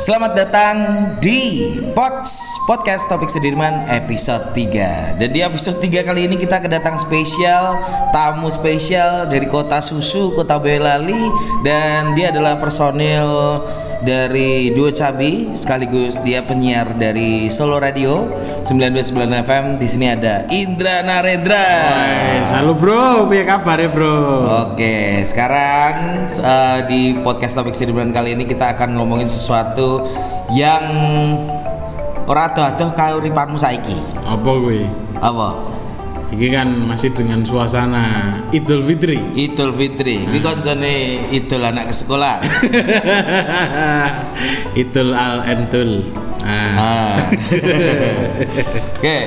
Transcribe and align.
Selamat 0.00 0.32
datang 0.32 0.76
di 1.20 1.76
Pots 1.92 2.56
Podcast 2.64 3.04
Topik 3.04 3.28
Sudirman 3.28 3.84
episode 3.84 4.48
3 4.56 5.20
Dan 5.20 5.28
di 5.28 5.44
episode 5.44 5.76
3 5.76 6.08
kali 6.08 6.24
ini 6.24 6.40
kita 6.40 6.56
kedatang 6.56 6.96
spesial 6.96 7.76
Tamu 8.08 8.48
spesial 8.48 9.28
dari 9.28 9.44
kota 9.44 9.76
Susu, 9.84 10.32
kota 10.32 10.56
Boyolali. 10.56 11.28
Dan 11.60 12.16
dia 12.16 12.32
adalah 12.32 12.56
personil 12.56 13.60
dari 14.00 14.72
Duo 14.72 14.88
Cabi 14.88 15.52
sekaligus 15.52 16.24
dia 16.24 16.40
penyiar 16.40 16.96
dari 16.96 17.52
Solo 17.52 17.76
Radio 17.76 18.32
99 18.64 19.44
FM. 19.44 19.64
Di 19.76 19.86
sini 19.88 20.06
ada 20.08 20.48
Indra 20.48 21.04
Narendra. 21.04 21.68
Halo 22.56 22.72
bro, 22.72 23.28
apa 23.28 23.44
kabar 23.44 23.76
ya 23.76 23.88
bro? 23.92 24.16
Oke, 24.72 25.20
sekarang 25.28 26.26
uh, 26.40 26.80
di 26.88 27.20
podcast 27.20 27.60
topik 27.60 27.76
Sirban 27.76 28.12
kali 28.12 28.32
ini 28.32 28.48
kita 28.48 28.72
akan 28.72 28.96
ngomongin 28.96 29.28
sesuatu 29.28 30.08
yang 30.56 30.84
ora 32.24 32.48
adoh-adoh 32.50 32.96
kauripanmu 32.96 33.60
saiki. 33.60 34.00
Apa 34.24 34.50
gue? 34.64 34.88
Apa? 35.20 35.69
Ini 36.30 36.46
kan 36.54 36.68
masih 36.86 37.10
dengan 37.10 37.42
suasana 37.42 38.38
Idul 38.54 38.86
Fitri. 38.86 39.18
Idul 39.34 39.74
Fitri. 39.74 40.22
Iki 40.22 40.38
koncone 40.38 40.94
idul 41.34 41.62
anak 41.66 41.90
ke 41.90 41.94
sekolah. 41.96 42.38
Idul 44.82 45.10
al 45.10 45.42
entul. 45.44 46.06
Nah, 46.40 46.70
Ah. 46.72 47.14
Oke. 48.96 49.18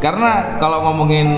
Karena 0.00 0.56
kalau 0.56 0.80
ngomongin 0.80 1.28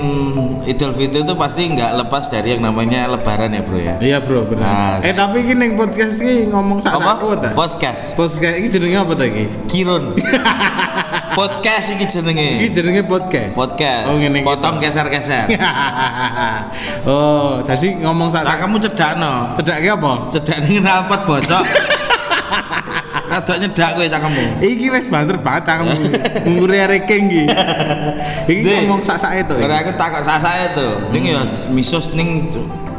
Idul 0.70 0.94
Fitri 0.94 1.26
itu 1.26 1.34
pasti 1.34 1.66
nggak 1.66 1.98
lepas 1.98 2.30
dari 2.30 2.54
yang 2.54 2.62
namanya 2.62 3.10
Lebaran 3.10 3.50
ya 3.50 3.62
bro 3.66 3.74
ya. 3.74 3.94
iya 3.98 4.18
bro 4.22 4.46
Nah, 4.46 4.48
benar. 4.54 4.94
eh 5.02 5.10
tapi 5.10 5.42
ini 5.42 5.66
yang 5.66 5.74
podcast 5.74 6.22
ini 6.22 6.46
ngomong 6.46 6.78
sak 6.78 6.94
ta? 6.94 7.50
Podcast. 7.58 8.14
Podcast 8.14 8.54
ini 8.54 8.70
jenenge 8.70 9.02
apa 9.02 9.18
tadi? 9.18 9.50
Kirun. 9.66 10.14
Podcast 11.32 11.96
iki 11.96 12.04
jenenge. 12.04 12.60
Ini 12.60 12.68
jenenge 12.68 13.02
podcast. 13.08 13.56
Podcast. 13.56 14.04
Oh 14.12 14.16
ngene 14.20 14.40
iki. 14.40 14.46
Potong 14.46 14.76
geser-geser. 14.78 15.48
oh, 17.08 17.64
jadi 17.64 17.88
ngomong 18.04 18.28
sak 18.28 18.44
sak. 18.44 18.60
Cakamu 18.60 18.76
cedakno. 18.76 19.56
Cedak 19.56 19.78
ki 19.80 19.88
apa? 19.88 20.12
Cedak 20.28 20.56
ning 20.68 20.84
knalpot 20.84 21.20
bosok. 21.24 21.64
Rada 23.32 23.54
nyedak 23.56 23.90
kowe 23.96 24.04
cakamu. 24.04 24.44
Iki 24.60 24.86
wis 24.92 25.08
banter 25.08 25.40
banget 25.40 25.72
cangkemmu. 25.72 26.04
Ngure 26.52 26.78
ranking 26.84 27.22
iki. 27.32 27.44
Iki 28.52 28.84
ngomong 28.84 29.00
sak 29.00 29.16
sak 29.16 29.40
itu. 29.40 29.56
Ora 29.56 29.80
aku 29.80 29.96
takok 29.96 30.20
sasake 30.20 30.76
to. 30.76 30.88
Ning 31.16 31.32
ya 31.32 31.40
misus 31.72 32.12
ning 32.12 32.52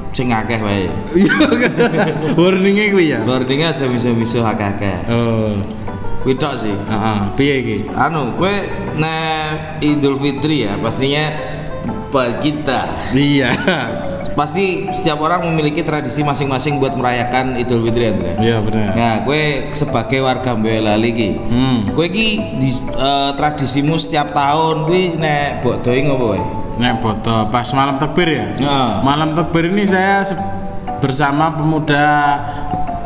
sing 0.09 0.33
akeh 0.33 0.57
wae. 0.57 0.89
Warningnya 2.41 2.85
kuwi 2.89 3.13
ya. 3.13 3.21
Boardingnya 3.21 3.77
aja 3.77 3.85
misu-misu 3.85 4.41
akeh-akeh. 4.41 5.09
Oh. 5.09 5.53
Tok 6.23 6.53
sih. 6.55 6.71
Heeh, 6.71 7.17
piye 7.35 7.53
iki? 7.59 7.77
Anu, 7.91 8.39
kowe 8.39 8.55
nah 8.95 9.53
Idul 9.83 10.15
Fitri 10.15 10.63
ya 10.63 10.79
pastinya 10.79 11.35
bagi 12.13 12.53
kita 12.53 12.81
Iya. 13.11 13.49
pasti 14.37 14.85
setiap 14.93 15.17
orang 15.25 15.49
memiliki 15.49 15.81
tradisi 15.81 16.21
masing-masing 16.21 16.77
buat 16.77 16.93
merayakan 16.93 17.57
Idul 17.57 17.81
Fitri 17.83 18.13
Andra. 18.13 18.37
Iya 18.37 18.61
benar. 18.61 18.89
Nah, 18.93 19.15
kue 19.25 19.73
sebagai 19.73 20.21
warga 20.21 20.53
Boyolali 20.53 21.09
ki, 21.11 21.29
Hmm. 21.41 21.77
kue 21.91 22.07
ki 22.13 22.27
di, 22.61 22.69
eh, 22.69 23.31
tradisimu 23.33 23.97
setiap 23.97 24.29
tahun 24.31 24.85
kue 24.85 25.17
nek 25.17 25.65
mbok 25.65 25.75
doi 25.81 25.99
ngopo 26.05 26.25
wae? 26.37 26.43
Nek 26.77 27.01
foto 27.01 27.49
pas 27.49 27.65
malam 27.73 27.97
tekbir 27.97 28.29
ya. 28.29 28.45
Nah. 28.61 29.01
Malam 29.01 29.33
tekbir 29.33 29.73
ini 29.73 29.81
saya 29.81 30.21
bersama 31.01 31.49
pemuda 31.53 32.05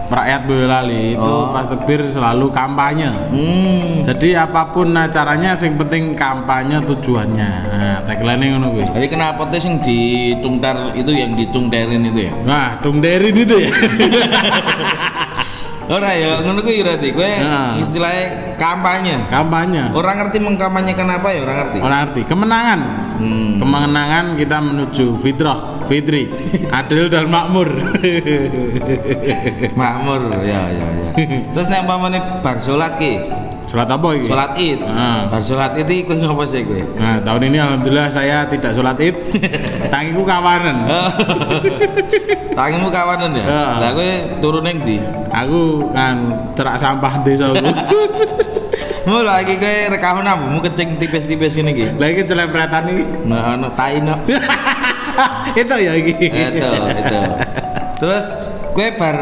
rakyat 0.07 0.41
Boyolali 0.43 1.13
itu 1.13 1.19
Oh. 1.21 1.51
pas 1.51 1.67
tekbir 1.67 2.03
selalu 2.03 2.47
kampanye. 2.49 3.11
Hmm. 3.27 4.01
Jadi 4.01 4.33
apa 4.33 4.71
pun 4.71 4.91
acaranya 4.91 5.51
sing 5.53 5.75
penting 5.75 6.15
kampanye 6.15 6.79
tujuannya. 6.81 7.49
Nah, 7.67 7.97
tagline 8.03 8.55
ngono 8.55 8.71
kuwi. 8.71 8.87
Jadi 8.87 9.07
kenapa 9.07 9.45
tuh 9.45 9.59
sing 9.59 9.83
ditungtar 9.83 10.95
itu 10.95 11.11
yang 11.11 11.35
ditungterin 11.35 12.01
itu 12.03 12.27
ya? 12.27 12.33
Nah, 12.41 12.79
dungderin 12.79 13.35
itu 13.35 13.55
ya. 13.59 13.71
Ora 15.87 16.11
ya, 16.11 16.43
ngono 16.43 16.59
kuwi 16.67 16.83
berarti 16.83 17.15
kue 17.15 17.31
Nah. 17.39 17.79
istilahnya 17.79 18.59
kampanye. 18.59 19.23
kampanye. 19.31 19.87
Orang 19.95 20.19
ngerti 20.19 20.43
mengkampanyekan 20.43 21.07
apa 21.07 21.31
ya? 21.31 21.39
Orang 21.47 21.57
ngerti. 21.63 21.77
Orang 21.79 21.99
arti 22.03 22.21
kemenangan. 22.27 22.79
Hmm. 23.15 23.55
Kemenangan 23.55 24.25
kita 24.35 24.57
menuju 24.59 25.15
fitrah, 25.23 25.76
fitri, 25.87 26.29
adil 26.69 27.07
dan 27.07 27.31
makmur. 27.31 27.71
Makmur, 29.73 30.21
ya 30.43 30.61
ya 30.71 30.87
ya. 30.87 31.09
Terus 31.55 31.67
nek 31.71 31.87
umpamane 31.87 32.19
bar 32.43 32.59
salat 32.61 32.99
ki, 33.01 33.13
Sholat 33.67 33.91
apa 33.91 34.07
ini? 34.15 34.25
salat 34.31 34.51
Id. 34.55 34.79
Ah. 34.87 35.27
Bar 35.27 35.43
salat 35.43 35.75
Id 35.75 35.91
iki 35.91 36.07
kowe 36.07 36.15
ngopo 36.15 36.47
sih 36.47 36.63
kowe? 36.63 36.79
Nah, 36.95 37.19
tahun 37.19 37.51
ini 37.51 37.57
alhamdulillah 37.59 38.07
saya 38.07 38.47
tidak 38.47 38.71
sholat 38.71 38.95
id. 38.95 39.15
Tangiku 39.93 40.23
kawanan. 40.23 40.87
Tangimu 42.55 42.87
kawanan 42.87 43.35
ya? 43.35 43.43
Ya. 43.43 43.65
Lah 43.83 43.91
kowe 43.91 44.11
turun 44.39 44.63
ning 44.63 44.79
ndi? 44.87 44.97
Aku 45.35 45.91
kan 45.91 46.47
terak 46.55 46.79
sampah 46.79 47.19
desa 47.27 47.51
aku. 47.51 47.67
Mau 49.03 49.19
lagi 49.19 49.59
kowe 49.61 49.75
rekaman 49.91 50.23
ambumu 50.23 50.63
kecing 50.63 50.95
tipis-tipis 50.95 51.59
ini 51.59 51.75
ki. 51.75 51.85
Lagi 51.99 52.23
celepretan 52.23 52.87
ini. 52.87 53.03
Nah, 53.27 53.59
ono 53.59 53.67
tai 53.75 53.99
no. 53.99 54.15
itu 55.61 55.75
ya 55.79 55.93
iki. 55.97 56.13
Itu, 56.29 56.69
itu. 56.71 57.19
Terus 57.97 58.25
kowe 58.77 58.87
bar 58.97 59.17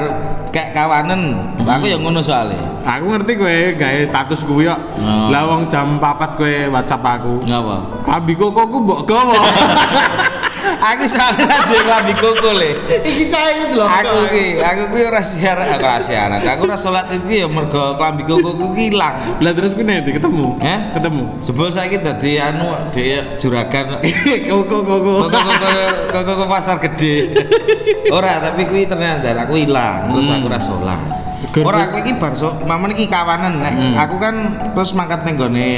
kayak 0.51 0.75
kawanan, 0.75 1.51
aku 1.63 1.85
yang 1.87 2.03
ngono 2.03 2.19
soalnya. 2.19 2.59
Aku 2.83 3.07
ngerti 3.09 3.39
kowe 3.39 3.57
gawe 3.79 3.99
status 4.03 4.43
kuwi 4.43 4.67
kok. 4.67 4.79
Oh. 4.99 5.31
Lah 5.31 5.47
wong 5.47 5.71
jam 5.71 5.97
4 5.97 6.37
kowe 6.37 6.55
WhatsApp 6.75 7.03
aku. 7.03 7.41
Ngapa? 7.47 8.03
Klambi 8.03 8.33
kokoku 8.35 8.77
mbok 8.83 9.01
gawa. 9.07 9.39
aku 10.79 11.03
soalnya 11.09 11.45
klambi 11.85 12.13
koko 12.17 12.49
le. 12.55 12.71
Iki 13.01 13.23
cah 13.31 13.43
iki 13.51 13.65
lho. 13.73 13.85
Aku 13.85 14.17
ki, 14.31 14.45
aku 14.61 14.81
ki 14.93 15.01
ora 15.05 15.21
siaran, 15.21 15.65
aku 15.75 15.85
ora 15.85 15.99
siaran. 16.01 16.39
Aku 16.43 16.61
ora 16.65 16.77
salat 16.77 17.09
itu 17.13 17.25
ya 17.43 17.47
mergo 17.49 17.97
klambi 17.97 18.23
koko 18.23 18.55
ku 18.55 18.71
ki 18.77 18.93
ilang. 18.93 19.41
Lah 19.41 19.51
terus 19.51 19.73
kuwi 19.73 19.85
nanti 19.89 20.13
ketemu. 20.13 20.59
Hah? 20.61 20.95
Ketemu. 20.99 21.23
Sebelum 21.41 21.69
saya 21.73 21.87
kita 21.89 22.15
di 22.21 22.37
anu 22.37 22.69
di 22.93 23.17
juragan 23.41 23.99
koko 24.47 24.77
koko 24.85 25.13
koko 25.27 26.23
koko 26.23 26.43
pasar 26.45 26.77
gede. 26.79 27.33
Ora, 28.13 28.37
tapi 28.37 28.69
kuwi 28.69 28.85
ternyata 28.85 29.33
aku 29.33 29.57
hilang, 29.57 30.13
terus 30.13 30.29
aku 30.29 30.45
ora 30.45 30.61
salat. 30.61 31.24
Ora 31.61 31.89
aku 31.89 32.01
iki 32.01 32.13
bar 32.17 32.33
so, 32.33 32.53
mamen 32.65 32.95
iki 32.95 33.05
kawanan 33.09 33.61
nek 33.61 33.75
aku 33.99 34.15
kan 34.17 34.35
terus 34.73 34.91
mangkat 34.97 35.23
ning 35.23 35.35
gone 35.37 35.71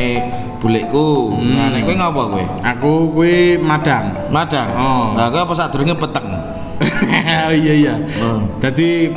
bulekku. 0.57 1.37
Nah, 1.53 1.69
nek 1.69 1.85
kowe 1.85 1.95
ngopo 1.95 2.21
kowe? 2.33 2.43
Aku 2.65 2.91
kuwi 3.13 3.61
madang. 3.61 4.09
Madang. 4.33 4.69
Oh. 4.73 5.13
Lah 5.13 5.29
kowe 5.29 5.45
apa 5.45 5.53
sadurunge 5.53 5.93
peteng? 5.95 6.27
oh 7.49 7.53
iya 7.53 7.73
iya. 7.73 7.93
Oh. 8.21 8.41
Jadi 8.61 9.13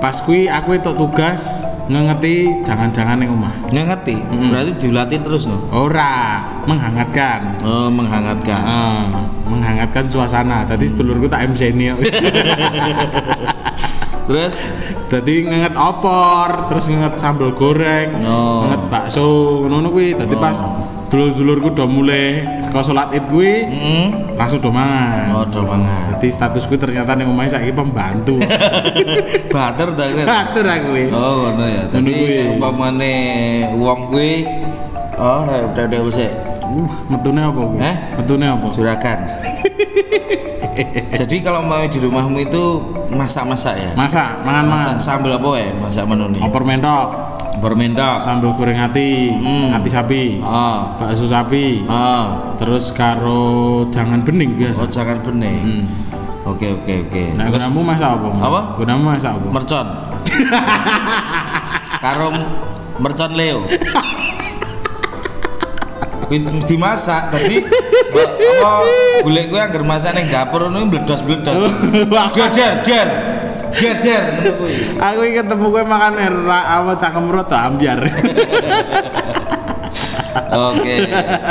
pas 0.00 0.16
kuwi 0.24 0.48
aku 0.48 0.78
itu 0.78 0.90
tugas 0.96 1.66
ngengeti 1.88 2.64
jangan-jangan 2.64 3.20
yang 3.20 3.36
omah. 3.36 3.52
Nggak 3.72 3.86
ngerti. 3.92 4.16
Berarti 4.52 4.72
dilatih 4.80 5.20
terus 5.24 5.48
no. 5.48 5.60
Ora, 5.72 6.44
menghangatkan. 6.68 7.64
Oh, 7.64 7.88
menghangatkan. 7.88 8.60
Ah, 8.60 9.08
menghangatkan 9.48 10.04
suasana. 10.08 10.64
Tadi 10.68 10.88
sedulurku 10.88 11.28
tak 11.28 11.48
MC 11.52 11.72
ini. 11.72 11.92
Terus 14.28 14.60
Tadi 15.08 15.48
ngenget 15.48 15.72
opor, 15.72 16.68
terus 16.68 16.92
ngenget 16.92 17.16
sambal 17.16 17.56
goreng, 17.56 18.20
Oh. 18.28 18.68
ngenget 18.68 18.82
bakso, 18.92 19.28
ngono 19.64 19.88
kuwi. 19.88 20.12
Tadi 20.12 20.36
pas 20.36 20.60
dulur-dulurku 21.08 21.72
udah 21.72 21.88
mulai 21.88 22.44
sekolah 22.60 22.84
sholat 22.84 23.08
id 23.16 23.24
kuwi, 23.24 23.64
hmm, 23.64 24.36
langsung 24.36 24.60
do 24.60 24.68
mangan. 24.68 25.32
oh 25.32 25.44
do 25.48 25.64
mangan. 25.64 26.12
Jadi 26.20 26.28
statusku 26.28 26.76
ternyata 26.76 27.16
ning 27.16 27.32
omahe 27.32 27.48
saiki 27.48 27.72
pembantu. 27.72 28.36
Bater 29.56 29.96
ta 29.96 30.04
kowe. 30.12 30.24
Batur 30.28 30.66
aku. 30.68 30.92
Oh, 31.08 31.32
ngono 31.48 31.64
ya. 31.64 31.82
Dadi 31.88 32.12
umpamane 32.52 33.14
wong 33.80 34.12
kuwi 34.12 34.44
oh, 35.16 35.48
udah 35.72 35.84
udah 35.88 36.02
usah 36.04 36.30
Uh, 36.68 36.84
metune 37.08 37.40
apa 37.40 37.56
kuwi? 37.64 37.80
Eh? 37.80 37.96
Metune 38.20 38.44
apa? 38.44 38.68
juragan. 38.68 39.18
Jadi 41.10 41.42
kalau 41.42 41.60
mau 41.60 41.82
di 41.82 41.98
rumahmu 41.98 42.38
itu 42.40 42.62
masak-masak 43.10 43.74
ya? 43.74 43.90
Masak, 43.92 44.42
Masak 44.42 44.46
mangan-mangan. 44.46 44.96
sambal 44.98 45.32
apa 45.34 45.50
ya? 45.56 45.70
Masak 45.74 46.04
menu 46.06 46.26
nih? 46.30 46.40
Opor 46.40 46.62
mentok, 46.62 47.06
Bermendak. 47.58 48.22
sambal 48.22 48.54
goreng 48.54 48.78
hati, 48.78 49.34
Hmm. 49.34 49.74
hati 49.74 49.90
sapi, 49.90 50.22
Ah. 50.38 50.94
bakso 50.94 51.26
sapi, 51.26 51.82
Ah. 51.84 52.54
terus 52.54 52.90
karo 52.90 53.82
jangan 53.88 54.22
bening 54.22 54.54
biasa. 54.54 54.78
Oh, 54.78 54.88
jangan 54.88 55.18
bening. 55.20 55.58
Hmm. 55.82 55.84
Oke, 56.46 56.70
oke, 56.70 56.94
oke. 57.04 57.22
Nah, 57.34 57.50
gunamu 57.50 57.82
masak 57.82 58.08
apa? 58.14 58.28
Apa? 58.30 58.60
Gunamu 58.78 59.02
masak 59.04 59.36
apa? 59.36 59.46
Mercon. 59.50 59.86
Karo 61.98 62.30
mercon 62.96 63.32
Leo. 63.34 63.66
Kuwi 66.28 66.44
dimasak 66.68 67.32
tadi 67.32 67.64
apa 68.60 68.70
golek 69.24 69.48
gue 69.48 69.60
anggar 69.60 69.80
masak 69.80 70.12
ning 70.12 70.28
dapur 70.28 70.68
ngono 70.68 70.84
bledos-bledos. 70.92 71.56
Jer 72.36 72.52
jer 72.56 72.74
jer. 72.84 73.08
Jer 73.72 73.96
jer. 74.04 74.24
Aku 75.00 75.24
ketemu 75.24 75.66
kowe 75.72 75.84
makan 75.88 76.20
ra 76.44 76.80
apa 76.80 77.00
cangkem 77.00 77.32
rot 77.32 77.48
ambiar. 77.48 78.00
Oke. 80.68 80.94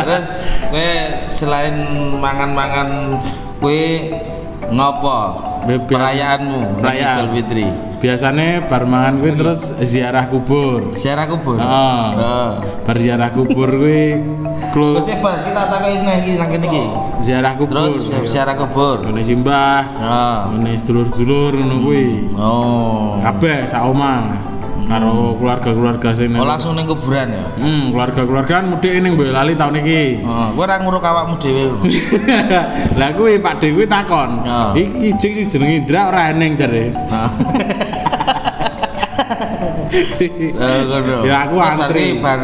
Terus 0.06 0.29
kowe 0.69 0.89
selain 1.33 1.75
mangan-mangan 2.21 3.18
kowe 3.57 3.81
ngopo? 4.69 5.18
Perayaanmu 5.68 6.80
Perayaan. 6.80 7.18
Idul 7.18 7.30
Fitri. 7.33 7.86
Biasanya 7.97 8.69
bar 8.69 8.85
mangan 8.85 9.17
kuwi 9.17 9.33
terus 9.33 9.73
ziarah 9.81 10.29
kubur. 10.29 10.94
Ziarah 10.94 11.25
kubur. 11.25 11.57
Heeh. 11.57 12.05
Heeh. 12.13 12.51
Bar 12.85 12.97
ziarah 13.01 13.29
kubur 13.33 13.69
kuwi 13.73 14.21
Terus 14.77 15.05
close 15.09 15.17
Bas, 15.17 15.41
kita 15.41 15.63
nang 15.65 15.83
iki 16.21 16.33
nang 16.38 16.49
kene 16.49 16.65
iki. 16.69 16.85
ziarah 17.25 17.53
kubur. 17.57 17.73
Terus 17.73 17.97
ziarah 18.29 18.53
kubur. 18.53 19.01
Ngene 19.01 19.21
simbah, 19.25 19.81
Heeh. 19.97 20.38
ngene 20.53 20.71
sedulur-sedulur 20.77 21.57
ngono 21.57 21.75
kuwi. 21.81 22.05
Oh. 22.38 23.17
Kabeh 23.17 23.65
sak 23.65 23.81
omah 23.89 24.56
karo 24.87 25.35
keluarga-keluarga 25.35 26.09
sing 26.15 26.31
Oh 26.39 26.47
langsung 26.47 26.79
ning 26.79 26.87
kuburan 26.87 27.27
ya. 27.29 27.45
Hmm, 27.59 27.91
keluarga-keluarga 27.91 28.63
kan 28.63 28.65
mudik 28.71 28.95
ning 29.03 29.19
Boyolali 29.19 29.53
tahun 29.53 29.83
iki. 29.83 30.23
Oh, 30.23 30.55
kowe 30.55 30.63
ora 30.63 30.79
nguruk 30.79 31.03
awakmu 31.03 31.35
dhewe. 31.37 31.75
Lah 32.99 33.11
kuwi 33.13 33.37
Pak 33.43 33.59
De 33.59 33.75
kuwi 33.75 33.85
takon. 33.85 34.47
Oh. 34.47 34.71
Iki 34.71 35.19
jeng 35.19 35.33
jenenge 35.51 35.75
Indra 35.83 36.07
ora 36.07 36.31
eneng 36.31 36.55
jare. 36.55 36.85
Ngono. 40.87 41.25
Ya, 41.27 41.47
aku 41.47 41.57
antri. 41.59 42.19
bar 42.23 42.39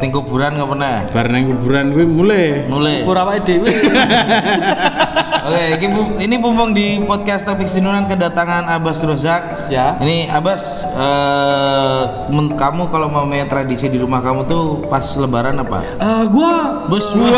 ning 0.00 0.10
kuburan 0.12 0.56
ngopo? 0.56 0.74
Bar 1.12 1.26
nang 1.28 1.44
kuburan 1.52 1.92
kuwi 1.92 2.06
mulai. 2.08 2.64
Mulai. 2.68 3.04
Pura 3.04 3.28
awake 3.28 3.44
dhewe. 3.44 3.68
Oke, 5.46 5.62
ini, 5.76 5.86
bu- 5.88 6.16
ini 6.18 6.36
bumbung 6.36 6.70
di 6.72 6.98
podcast 7.00 7.46
topik 7.46 7.64
sinunan 7.64 8.02
kedatangan 8.04 8.66
Abbas 8.66 8.98
Rozak. 9.00 9.70
Ya. 9.70 9.94
Ini 9.96 10.26
Abbas, 10.28 10.62
eh, 10.90 12.02
men- 12.28 12.50
kamu 12.52 12.90
kalau 12.90 13.06
mau 13.06 13.22
main 13.22 13.46
tradisi 13.46 13.86
di 13.86 13.94
rumah 13.94 14.18
kamu 14.18 14.42
tuh 14.44 14.82
pas 14.86 15.06
Lebaran 15.14 15.54
apa? 15.56 15.86
Eh, 15.86 16.24
gua 16.28 16.82
Bus 16.86 17.14
gua 17.14 17.30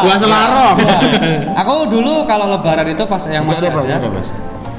Gua 0.00 0.14
selaro. 0.22 0.78
Aku 1.56 1.90
dulu 1.90 2.22
kalau 2.24 2.46
lebaran 2.48 2.86
itu 2.86 3.02
pas 3.04 3.22
yang 3.26 3.42
masih 3.42 3.66
ada, 3.68 4.06
Bas. 4.06 4.28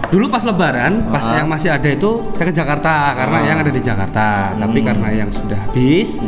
Dulu 0.08 0.26
pas 0.28 0.44
lebaran, 0.44 0.92
pas 1.08 1.24
Ah. 1.24 1.36
yang 1.36 1.48
masih 1.48 1.68
ada 1.68 1.88
itu 1.88 2.32
saya 2.34 2.48
ke 2.48 2.54
Jakarta 2.54 3.12
karena 3.14 3.38
Ah. 3.38 3.44
yang 3.44 3.58
ada 3.60 3.72
di 3.72 3.80
Jakarta. 3.80 4.28
Tapi 4.54 4.80
Hmm. 4.80 4.88
karena 4.88 5.08
yang 5.14 5.30
sudah 5.32 5.56
habis, 5.62 6.20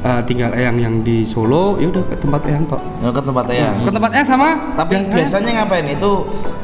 eh, 0.00 0.20
tinggal 0.24 0.50
yang 0.52 0.76
yang 0.76 0.94
di 1.00 1.22
Solo, 1.22 1.76
ya 1.76 1.88
udah 1.88 2.02
ke 2.02 2.16
tempat 2.16 2.40
yang 2.44 2.64
tok. 2.64 2.80
Nggak 2.98 3.12
ke 3.12 3.22
tempat 3.22 3.44
yang. 3.50 3.74
Ke 3.78 3.90
tempat 3.90 4.10
yang 4.12 4.26
sama. 4.26 4.48
Tapi 4.74 4.92
biasanya 5.06 5.50
ngapain 5.58 5.86
itu 5.86 6.10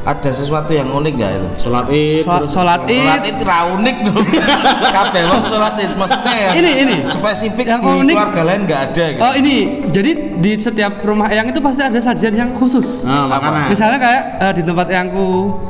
ada 0.03 0.29
sesuatu 0.29 0.71
yang 0.71 0.89
unik 0.89 1.13
nggak 1.13 1.31
itu? 1.33 1.47
Salat 1.59 1.85
Id. 1.87 2.23
Sholat, 2.23 2.39
terus- 2.39 2.51
sholat 2.51 2.79
Sholat 2.83 3.21
id. 3.21 3.29
itu 3.29 3.43
ra 3.43 3.59
unik 3.71 3.97
dong. 4.03 4.17
Kabeh 4.95 5.23
wong 5.25 5.43
sholat 5.43 5.73
itu 5.75 5.95
maksudnya 5.95 6.33
ya. 6.35 6.49
Ini, 6.55 6.71
ini. 6.79 6.95
Spesifik 7.05 7.65
Yang 7.67 7.81
di 7.81 7.91
unik. 8.01 8.13
keluarga 8.13 8.41
lain 8.43 8.61
nggak 8.63 8.81
ada 8.85 9.05
gitu. 9.07 9.21
Oh 9.21 9.33
ini, 9.33 9.55
jadi 9.87 10.11
di 10.37 10.51
setiap 10.55 10.93
rumah 11.01 11.27
yang 11.27 11.45
itu 11.45 11.59
pasti 11.59 11.81
ada 11.81 11.97
sajian 11.97 12.33
yang 12.33 12.49
khusus. 12.51 13.03
Nah, 13.03 13.25
makanan. 13.25 13.69
Misalnya 13.69 13.97
kayak 13.97 14.21
eh, 14.39 14.53
di 14.53 14.61
tempat 14.61 14.87
yangku 14.87 15.27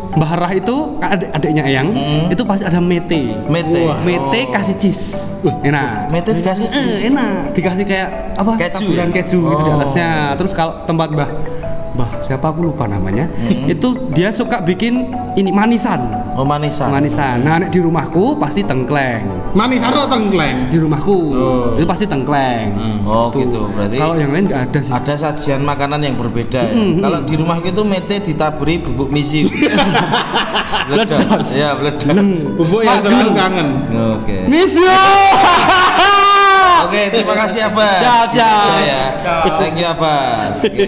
Mbah 0.08 0.34
Rah 0.34 0.50
itu 0.52 0.76
kan 0.98 1.14
adik 1.14 1.30
adiknya 1.30 1.64
Eyang 1.64 1.94
itu 2.28 2.42
pasti 2.42 2.64
ada 2.64 2.80
mete. 2.80 3.38
Mete. 3.46 3.82
Wah, 3.84 4.02
mete 4.02 4.50
kasih 4.50 4.76
cheese. 4.76 5.30
enak. 5.44 6.10
Mete 6.10 6.32
dikasih 6.34 6.64
Eh, 6.64 6.72
cheese? 6.72 6.98
enak. 7.06 7.54
Dikasih 7.58 7.84
kayak 7.84 8.10
apa? 8.38 8.52
Keju 8.56 8.86
taburan 8.86 9.10
ya? 9.10 9.14
keju 9.18 9.40
gitu 9.44 9.62
di 9.64 9.72
Oh. 9.74 9.78
atasnya. 9.78 10.10
Terus 10.38 10.54
kalau 10.54 10.78
tempat 10.86 11.10
Mbah 11.10 11.30
Mbah 11.98 12.22
siapa 12.22 12.46
aku 12.48 12.62
lupa 12.64 12.86
namanya. 12.86 13.26
Itu 13.66 14.14
dia 14.14 14.30
suka 14.30 14.62
bikin 14.62 15.10
ini 15.34 15.50
manisan. 15.50 15.98
Oh 16.38 16.46
manisan. 16.46 16.94
Manisan. 16.94 17.42
Nah, 17.42 17.58
nek 17.58 17.74
di 17.74 17.82
rumahku 17.82 18.38
pasti 18.38 18.62
tengkleng. 18.62 19.26
Manis 19.58 19.82
atau 19.82 20.06
tengkleng? 20.06 20.70
Di 20.70 20.78
rumahku 20.78 21.18
Oh. 21.34 21.74
itu 21.74 21.90
pasti 21.90 22.06
tengkleng. 22.06 22.78
Oh 23.02 23.34
gitu. 23.34 23.66
Berarti 23.74 23.98
Kalau 23.98 24.14
yang 24.14 24.30
lain 24.30 24.46
nggak 24.46 24.62
ada 24.70 24.80
sih. 24.80 24.94
ada 24.94 25.14
sajian 25.18 25.66
makanan 25.66 25.98
yang 26.04 26.14
berbeda 26.14 26.62
ya. 26.62 26.74
Kalau 27.02 27.26
di 27.26 27.34
rumah 27.34 27.58
itu 27.58 27.82
mete 27.82 28.22
ditaburi 28.22 28.78
bubuk 28.78 29.10
misi. 29.10 29.50
Bledos. 30.86 31.50
Ya, 31.52 31.74
bledos. 31.74 32.06
Bubuk 32.54 32.86
yang 32.86 33.02
selalu 33.02 33.34
kangen. 33.34 33.68
Oke. 34.14 34.46
Misio. 34.46 34.86
Oke, 36.88 37.12
terima 37.12 37.36
kasih 37.36 37.68
Abbas. 37.68 38.00
Siap, 38.00 38.26
siap. 38.32 38.64
Ya. 38.88 39.04
Thank 39.60 39.76
you 39.76 39.88
Abbas. 39.92 40.56
Oke. 40.64 40.88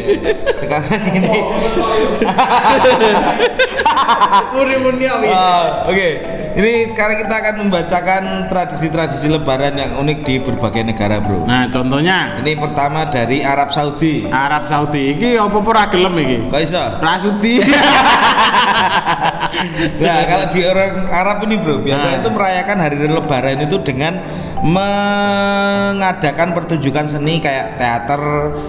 Sekarang 0.56 1.02
ini 1.12 1.28
Muni-muni 4.56 5.06
Oh, 5.10 5.92
Oke, 5.92 6.10
ini 6.56 6.88
sekarang 6.88 7.20
kita 7.20 7.36
akan 7.36 7.54
membacakan 7.66 8.22
tradisi-tradisi 8.48 9.28
Lebaran 9.28 9.76
yang 9.76 10.00
unik 10.00 10.20
di 10.24 10.40
berbagai 10.40 10.88
negara, 10.88 11.20
bro. 11.20 11.44
Nah, 11.44 11.68
contohnya 11.68 12.40
Ini 12.40 12.56
pertama 12.56 13.12
dari 13.12 13.44
Arab 13.44 13.76
Saudi. 13.76 14.24
Arab 14.32 14.64
Saudi 14.66 15.20
iki 15.20 15.36
apa 15.36 15.58
ora 15.60 15.84
gelem 15.92 16.16
iki? 16.16 16.38
Kok 16.48 16.62
iso? 16.64 16.84
Rasuti. 17.04 17.54
Nah, 20.00 20.24
kalau 20.30 20.46
di 20.54 20.62
orang 20.64 21.10
Arab 21.10 21.38
ini, 21.50 21.56
bro, 21.60 21.82
biasanya 21.82 22.16
Nah. 22.16 22.22
itu 22.24 22.30
merayakan 22.32 22.78
hari 22.80 22.96
Lebaran 23.02 23.58
itu 23.60 23.76
dengan 23.82 24.14
mengadakan 24.64 26.52
pertunjukan 26.52 27.08
seni 27.08 27.40
kayak 27.40 27.80
teater, 27.80 28.22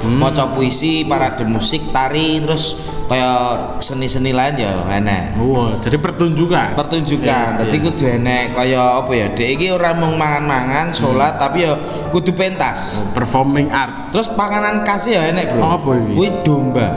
Hmm. 0.02 0.22
maca 0.22 0.46
puisi, 0.54 1.02
parade 1.02 1.42
musik, 1.42 1.90
tari, 1.90 2.38
terus 2.38 2.78
kayak 3.10 3.82
seni-seni 3.82 4.30
lain 4.30 4.54
ya 4.54 4.70
enak. 4.86 5.34
Wah, 5.42 5.74
jadi 5.82 5.98
pertunjukan. 5.98 6.78
pertunjukan. 6.78 7.58
Dadi 7.58 7.76
iya. 7.76 7.84
kudu 7.90 8.04
enek 8.06 8.54
kaya 8.54 9.02
apa 9.02 9.12
ya? 9.18 9.26
Dek 9.34 9.48
iki 9.58 9.74
ora 9.74 9.90
mung 9.98 10.14
mangan-mangan, 10.14 10.94
salat 10.94 11.34
tapi 11.34 11.66
ya 11.66 11.74
kudu 12.14 12.30
pentas. 12.38 13.02
Performing 13.10 13.74
art. 13.74 14.14
Terus 14.14 14.30
panganan 14.30 14.86
khas 14.86 15.10
ya 15.10 15.26
enek, 15.26 15.58
Bro. 15.58 15.82
Apa 15.82 15.90
iki? 15.98 16.14
Kuwi 16.14 16.30
domba. 16.46 16.88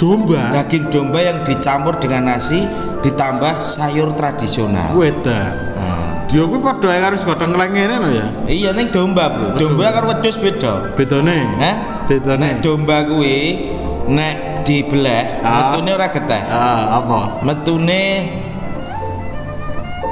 Domba. 0.00 0.56
Daging 0.56 0.88
domba 0.88 1.20
yang 1.20 1.44
dicampur 1.44 2.00
dengan 2.00 2.32
nasi 2.32 2.64
ditambah 3.04 3.60
sayur 3.60 4.16
tradisional. 4.16 4.96
Weda. 4.96 5.67
Dia 6.28 6.44
kuwi 6.44 6.60
padha 6.60 6.92
ae 6.92 7.00
karo 7.00 7.16
gotong 7.16 7.56
kleng 7.56 7.72
ngene 7.72 7.96
ya. 8.12 8.26
Iya 8.44 8.70
ning 8.76 8.92
domba, 8.92 9.32
Bro. 9.32 9.56
Domba 9.56 9.88
karo 9.96 10.12
wedhus 10.12 10.36
beda. 10.36 10.92
Bedone. 10.92 11.56
Hah? 11.56 12.04
Bedone. 12.04 12.36
Nek 12.36 12.60
domba 12.60 13.00
kuwi 13.08 13.64
nek 14.12 14.60
dibelah, 14.68 15.40
Ah. 15.40 15.72
metune 15.72 15.90
ora 15.96 16.12
geteh. 16.12 16.42
Ah, 16.52 17.00
apa? 17.00 17.40
Metune 17.40 18.28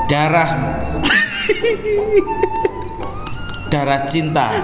darah 0.09 0.47
darah 3.73 4.01
cinta. 4.09 4.57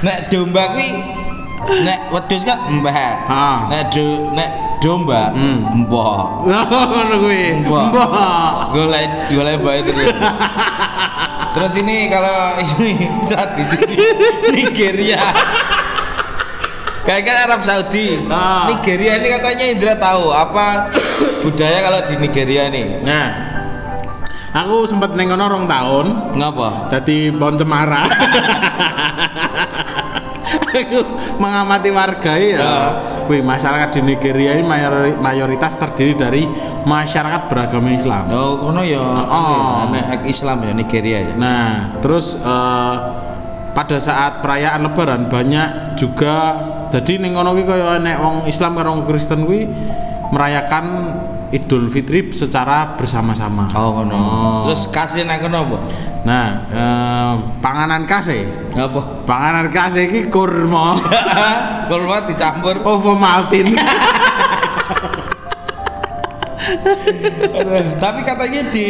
nek 0.00 0.32
domba 0.32 0.72
kuwi 0.72 0.88
nek 1.84 2.00
wedhus 2.16 2.48
kan 2.48 2.64
mbah. 2.80 2.96
Ah. 3.28 3.68
Nek 3.68 3.92
do 3.92 4.32
nek 4.32 4.67
domba 4.78 5.34
mbok. 5.74 6.46
Ngono 6.46 7.14
kuwi. 7.22 7.66
Mbok. 7.66 7.90
Golek 8.74 9.10
golek 9.30 9.58
bae 9.62 9.80
terus. 9.82 10.14
Terus 11.54 11.74
ini 11.82 12.06
kalau 12.06 12.38
ini 12.62 12.90
tradisi 13.26 13.78
di 13.88 13.96
Nigeria. 14.54 15.18
Kayak 17.02 17.22
kan 17.24 17.36
Arab 17.48 17.60
Saudi. 17.64 18.20
Ah. 18.28 18.68
Nigeria 18.68 19.16
ini 19.16 19.28
katanya 19.32 19.64
Indra 19.64 19.94
tahu 19.96 20.28
apa 20.28 20.92
budaya 21.40 21.80
kalau 21.80 22.00
di 22.04 22.14
Nigeria 22.20 22.68
nih. 22.68 23.02
Nah. 23.02 23.28
Aku 24.48 24.88
sempet 24.88 25.12
neng 25.12 25.28
kono 25.28 25.44
rong 25.44 25.68
tahun. 25.68 26.06
Ngapa? 26.40 26.88
Dadi 26.88 27.28
pohon 27.36 27.60
cemara. 27.60 28.00
Aku 30.68 31.00
mengamati 31.42 31.88
warga 31.92 32.36
ya. 32.38 33.00
Wih, 33.28 33.44
masyarakat 33.44 33.98
di 33.98 34.00
Nigeria 34.04 34.56
ini 34.56 34.64
mayori- 34.64 35.18
mayoritas 35.20 35.76
terdiri 35.76 36.14
dari 36.16 36.42
masyarakat 36.84 37.48
beragama 37.52 37.92
Islam. 37.92 38.32
Oh, 38.32 38.60
kono 38.62 38.80
ya. 38.84 39.00
Oh. 39.00 39.88
Anak 39.88 40.24
Islam 40.24 40.64
ya 40.64 40.72
Nigeria 40.72 41.18
ya. 41.24 41.34
Nah, 41.36 41.98
terus 42.00 42.36
eh, 42.38 42.96
pada 43.76 43.98
saat 44.00 44.40
perayaan 44.42 44.82
Lebaran 44.88 45.28
banyak 45.28 45.94
juga 46.00 46.56
jadi 46.88 47.20
ning 47.20 47.36
kono 47.36 47.52
kuwi 47.52 47.64
kaya 47.68 48.00
nek 48.00 48.16
wong 48.18 48.36
Islam 48.48 48.74
karo 48.74 48.96
wong 48.96 49.04
Kristen 49.06 49.44
kuwi 49.44 49.68
merayakan 50.32 50.84
Idul 51.48 51.88
Fitri 51.88 52.28
secara 52.30 52.96
bersama-sama. 52.98 53.72
Oh, 53.72 54.02
kono. 54.02 54.16
Oh. 54.16 54.60
Terus 54.68 54.92
kasih 54.92 55.24
nang 55.24 55.40
kono 55.40 55.58
apa? 55.64 55.78
Nah, 56.28 56.46
eh, 56.68 57.32
panganan 57.64 58.04
khas 58.04 58.28
e. 58.28 58.44
Apa? 58.76 59.24
Panganan 59.24 59.72
khas 59.72 59.96
iki 59.96 60.28
kurma. 60.28 61.00
Kurma 61.88 62.28
dicampur 62.28 62.84
Ovomaltine. 62.84 63.72
Tapi 68.02 68.20
katanya 68.24 68.62
di 68.68 68.88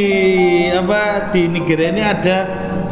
apa 0.72 1.30
di 1.30 1.48
Nigeria 1.50 1.88
ini 1.94 2.02
ada 2.02 2.36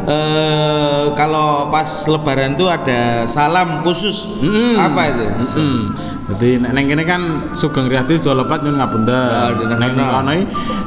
eh, 0.07 1.03
kalau 1.13 1.67
pas 1.67 1.87
lebaran 2.07 2.55
tuh 2.55 2.67
ada 2.67 3.23
salam 3.23 3.83
khusus. 3.83 4.39
Mm-mm. 4.39 4.79
Apa 4.79 5.01
itu? 5.11 5.25
Hmm. 5.59 5.83
Jadi 6.27 6.59
nek 6.59 6.71
neng 6.75 6.85
kene 6.87 7.03
kan 7.03 7.21
Sugeng 7.55 7.87
Riyadi 7.87 8.19
sudah 8.19 8.43
lepat 8.43 8.59
nyun 8.59 8.75
ngapunten. 8.75 9.63
nang 9.71 9.79
Neng 9.79 9.95
kono. 9.95 10.31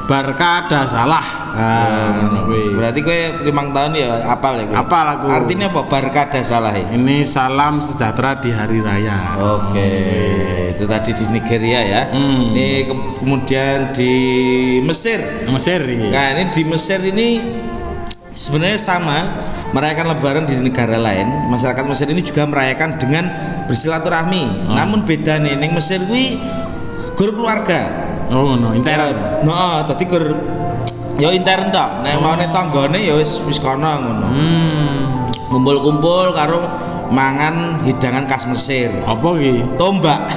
barka 0.04 0.66
ada 0.66 0.84
salah. 0.84 1.24
Ah, 1.50 2.44
kuwi. 2.44 2.76
Berarti 2.76 3.00
kowe 3.00 3.20
limang 3.42 3.72
tahun 3.72 3.96
ya 3.96 4.28
apal 4.28 4.60
ya 4.60 4.64
kowe? 4.68 4.76
Apal 4.76 5.06
aku. 5.16 5.26
Artinya 5.32 5.66
apa? 5.72 5.80
Barkada 5.88 6.44
salah 6.44 6.76
ya? 6.76 6.92
Ini 6.92 7.24
salam 7.24 7.80
sejahtera 7.80 8.36
di 8.36 8.52
hari 8.52 8.84
raya. 8.84 9.34
Oke, 9.40 9.90
itu 10.76 10.84
tadi 10.84 11.10
di 11.10 11.24
Nigeria 11.32 11.80
ya. 11.80 12.02
Hmm. 12.12 12.52
Ini 12.52 12.84
ke- 12.84 13.06
kemudian 13.18 13.96
di 13.96 14.12
Mesir. 14.84 15.18
Mesir 15.48 15.80
iki. 15.82 16.08
Nah 16.12 16.36
ini 16.36 16.42
di 16.52 16.62
Mesir 16.62 17.00
ini 17.00 17.28
sebenarnya 18.34 18.78
sama 18.78 19.18
merayakan 19.70 20.14
Lebaran 20.14 20.44
di 20.46 20.58
negara 20.58 20.98
lain. 20.98 21.50
Masyarakat 21.50 21.84
Mesir 21.86 22.08
ini 22.10 22.22
juga 22.22 22.46
merayakan 22.46 22.98
dengan 22.98 23.24
bersilaturahmi. 23.66 24.70
Namun 24.70 25.06
beda 25.06 25.38
nih, 25.42 25.54
neng 25.58 25.74
Mesir 25.74 26.02
kuwi 26.06 26.38
gur 27.14 27.34
keluarga. 27.34 27.86
Oh 28.30 28.54
no, 28.54 28.74
intern. 28.74 29.42
Nah, 29.42 29.82
tadi 29.86 30.06
gur 30.06 30.24
ya 31.18 31.28
intern 31.34 31.70
tok. 31.74 32.06
Nek 32.06 32.14
mau 32.22 32.34
nek 32.38 32.50
tanggane 32.54 33.02
ya 33.02 33.14
wis 33.18 33.42
wis 33.46 33.58
kono 33.58 33.90
ngono. 34.00 34.26
Hmm. 34.26 35.02
Kumpul-kumpul 35.50 36.30
karo 36.30 36.62
mangan 37.10 37.82
hidangan 37.82 38.24
khas 38.30 38.46
Mesir. 38.46 38.94
Apa 39.02 39.34
iki? 39.38 39.66
Tombak. 39.74 40.20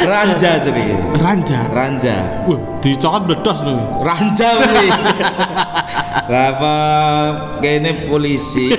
Ranja 0.00 0.50
jadi. 0.64 0.84
Ranja. 1.20 1.60
Ranja. 1.68 2.16
Wah, 2.48 2.60
dicokot 2.80 3.22
bledos 3.28 3.58
lho. 3.64 3.76
Ranja 4.00 4.48
kuwi. 4.56 4.88
Lah 6.32 6.46
apa 6.56 6.74
kene 7.60 8.08
polisi. 8.08 8.72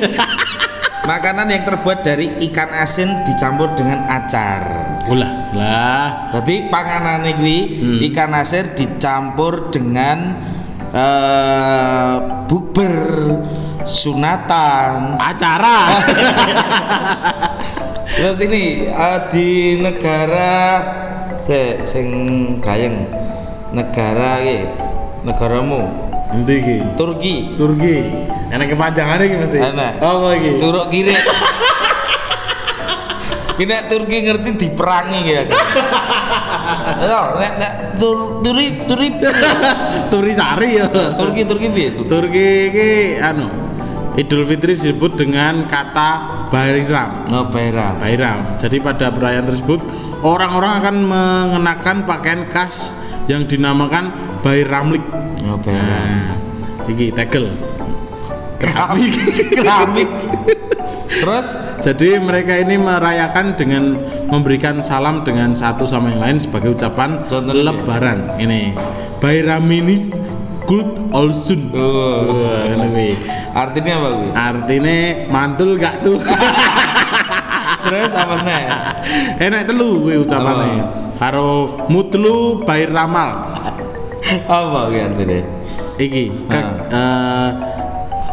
Makanan 1.10 1.50
yang 1.50 1.66
terbuat 1.66 2.06
dari 2.06 2.30
ikan 2.50 2.70
asin 2.78 3.26
dicampur 3.26 3.74
dengan 3.74 4.06
acar. 4.06 4.62
Ulah, 5.10 5.50
lah. 5.58 6.30
Jadi 6.30 6.70
panganan 6.70 7.26
kuwi 7.26 7.82
ikan 8.14 8.32
asin 8.38 8.70
dicampur 8.78 9.74
dengan 9.74 10.38
eh 10.94 12.16
bukber 12.46 12.94
sunatan. 13.84 15.18
Acara. 15.18 15.78
Terus 18.12 18.40
ini 18.44 18.92
eh, 18.92 19.20
di 19.32 19.80
negara 19.80 20.54
se 21.40 21.88
sing 21.88 22.08
gayeng 22.60 23.08
negara 23.72 24.44
iki 24.44 24.68
negaramu 25.24 26.12
Endi 26.32 26.64
iki? 26.64 26.78
Turki 26.96 27.60
Turki. 27.60 28.08
Enak 28.56 28.72
kepanjangan 28.72 29.20
iki 29.20 29.36
mesti. 29.36 29.58
Enak. 29.60 30.00
Apa 30.00 30.28
iki? 30.40 30.50
Turuk 30.64 30.88
kiri 30.88 31.12
Ini 33.60 33.76
Turki 33.92 34.18
ngerti 34.24 34.50
diperangi 34.56 35.20
ya 35.28 35.44
kan. 35.44 35.60
Ya, 37.04 37.20
nek 37.36 37.54
nek 37.60 37.72
tur, 38.00 38.40
turi 38.40 38.80
turi 38.88 39.08
Turisari 40.12 40.80
ya. 40.80 40.88
Turki 41.20 41.44
Turki 41.44 41.68
piye 41.68 41.90
Turki? 42.00 42.08
Turki 42.08 42.48
iki 42.72 42.90
anu 43.20 43.71
Idul 44.20 44.44
Fitri 44.44 44.76
disebut 44.76 45.16
dengan 45.16 45.64
kata 45.72 46.44
Bayram. 46.52 47.32
Oh, 47.32 47.48
Bayram. 47.48 47.96
Bayram. 47.96 48.60
Jadi 48.60 48.84
pada 48.84 49.08
perayaan 49.08 49.48
tersebut 49.48 49.80
orang-orang 50.20 50.84
akan 50.84 50.96
mengenakan 51.08 51.98
pakaian 52.04 52.44
khas 52.52 52.92
yang 53.32 53.48
dinamakan 53.48 54.12
Bayramlik. 54.44 55.00
Oh, 55.48 55.56
Bayram. 55.64 55.88
Nah, 55.88 56.36
iki 56.92 57.08
tegel. 57.16 57.56
Keramik. 58.60 59.14
Keramik. 59.58 60.10
Terus 61.12 61.48
Jadi 61.82 62.22
mereka 62.22 62.56
ini 62.62 62.78
merayakan 62.78 63.58
dengan 63.58 63.98
memberikan 64.30 64.80
salam 64.86 65.26
dengan 65.26 65.52
satu 65.52 65.84
sama 65.84 66.14
yang 66.14 66.22
lain 66.22 66.38
sebagai 66.38 66.78
ucapan 66.78 67.26
Contohnya? 67.26 67.74
lebaran. 67.74 68.20
Ini 68.38 68.78
Bayraminis 69.18 70.14
Good 70.66 71.12
Olsun. 71.12 71.62
Oh. 71.74 72.38
Kuwi. 72.72 73.18
artinya 73.52 73.94
apa 74.00 74.10
kuwi? 74.16 74.30
Artinya 74.36 74.98
mantul 75.28 75.70
gak 75.76 76.06
tuh? 76.06 76.18
Terus 77.88 78.14
apa 78.14 78.36
nih? 78.46 78.64
Enak 79.42 79.62
telu 79.68 80.06
kuwi 80.06 80.22
ucapane. 80.22 80.86
Karo 81.18 81.82
mutlu 81.90 82.62
Bayramal. 82.64 83.58
Apa 84.48 84.80
kuwi 84.90 85.00
artinya? 85.02 85.40
Iki 86.02 86.24
ke, 86.50 86.62
eh, 86.90 87.50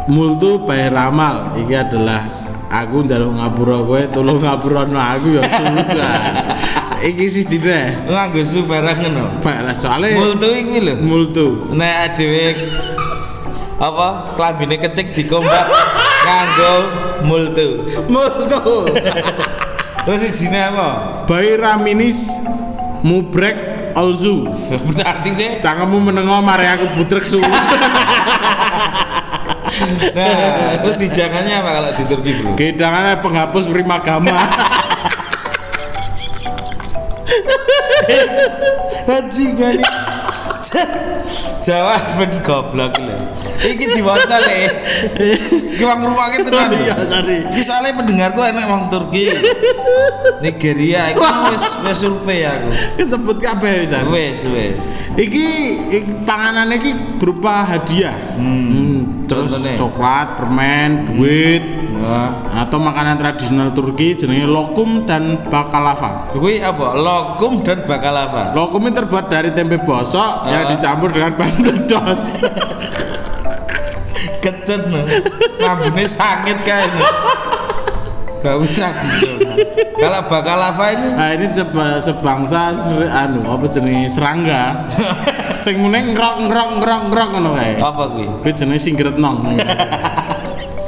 multu 0.08 0.62
Bayramal 0.64 1.52
iki 1.58 1.74
adalah 1.76 2.24
aku 2.68 3.04
njaluk 3.04 3.36
ngapura 3.36 3.78
kowe 3.84 4.02
tolong 4.12 4.38
ngapurano 4.40 5.00
aku 5.00 5.40
ya 5.40 5.42
sudah. 5.44 6.12
iki 7.00 7.26
sih 7.26 7.44
dine. 7.46 8.02
Nganggo 8.04 8.42
su 8.42 8.64
barang 8.64 8.98
ngono. 9.04 9.24
Lah 9.42 9.74
soalnya 9.74 10.18
Multu 10.18 10.48
iki 10.50 10.78
lho. 10.82 10.94
multu. 10.98 11.46
Nek 11.72 12.18
dhewe 12.18 12.56
apa 13.78 14.34
klambine 14.34 14.76
kecik 14.76 15.14
dikombat 15.14 15.66
nganggo 16.26 16.74
multu. 17.22 17.68
Multu. 18.10 18.90
Terus 20.08 20.22
isine 20.24 20.72
apa? 20.72 20.88
Bayraminis 21.28 22.40
mubrek 23.04 23.56
olzu. 23.92 24.48
Artinya 25.04 25.60
Cangkemmu 25.60 26.00
menengo 26.00 26.40
mare 26.40 26.66
aku 26.66 26.86
butrek 26.96 27.24
su. 27.24 27.38
Nah, 29.78 30.74
terus 30.82 30.98
hidangannya 31.06 31.54
apa 31.62 31.70
kalau 31.70 31.90
di 31.94 32.04
Turki, 32.10 32.30
Bro? 32.34 32.50
Gedangannya 32.58 33.22
penghapus 33.22 33.70
primagama. 33.70 34.34
Haji 39.08 39.44
gani. 39.56 39.84
Jawaban 41.64 42.32
goblok 42.40 42.94
lho. 42.96 43.16
Iki 43.60 43.84
diwaca 43.96 44.38
le. 44.40 44.58
Iki 45.76 45.84
wong 45.84 46.00
ruwake 46.08 46.44
tenan. 46.44 46.72
Iya, 46.72 46.96
sorry. 47.04 47.44
Iki 47.52 47.62
soalnya 47.62 47.96
pendengarku 47.98 48.40
enak 48.40 48.64
wong 48.68 48.82
Turki. 48.88 49.28
Nigeria 50.40 51.12
iki 51.12 51.28
wis 51.52 51.64
wis 51.84 51.98
survei 51.98 52.46
aku. 52.46 52.68
Kesebut 52.96 53.36
kabeh 53.42 53.84
pisan. 53.84 54.08
Wis 54.08 54.46
wis. 54.48 54.76
Iki, 55.18 55.46
iki 55.90 56.12
panganan 56.22 56.70
iki 56.72 56.94
berupa 57.18 57.66
hadiah. 57.66 58.14
Hmm, 58.38 58.87
terus 59.28 59.52
Contohnya? 59.52 59.76
coklat, 59.76 60.26
permen, 60.34 61.04
duit, 61.04 61.62
Wah. 61.94 62.48
atau 62.64 62.80
makanan 62.80 63.14
tradisional 63.14 63.68
Turki 63.70 64.16
jenenge 64.16 64.44
lokum 64.44 65.04
dan 65.04 65.44
bakalava. 65.46 66.26
Kuwi 66.32 66.58
apa? 66.58 66.96
Lokum 66.96 67.60
dan 67.60 67.84
bakalava. 67.84 68.50
Lokum 68.50 68.82
ini 68.82 68.90
terbuat 68.90 69.28
dari 69.28 69.52
tempe 69.52 69.76
bosok 69.78 70.48
yang 70.48 70.64
Ah. 70.64 70.68
dicampur 70.72 71.12
dengan 71.12 71.36
bahan 71.36 71.54
bledos. 71.60 72.40
Kecut 74.38 74.82
no. 74.88 75.02
Lambune 75.58 76.02
sakit 76.02 76.58
kae. 76.62 76.86
Gak 78.38 78.54
tradisional. 78.70 79.56
Kalau 79.98 80.20
bakalava 80.30 80.86
ini 80.94 81.06
Nah, 81.10 81.28
ini 81.34 81.42
seba- 81.44 81.98
sebangsa 81.98 82.70
ser- 82.70 83.10
anu 83.10 83.42
apa 83.50 83.66
jenenge 83.66 84.06
serangga. 84.06 84.86
Sing 85.64 85.82
mune 85.82 86.14
ngrok 86.14 86.46
ngrok 86.46 86.70
ngrok 86.78 87.02
ngrok 87.10 87.28
ngono 87.34 87.50
kae. 87.58 87.82
apa 87.82 88.02
kuwi? 88.14 88.26
Kuwi 88.40 88.52
jenenge 88.54 88.78
singretnong. 88.78 89.36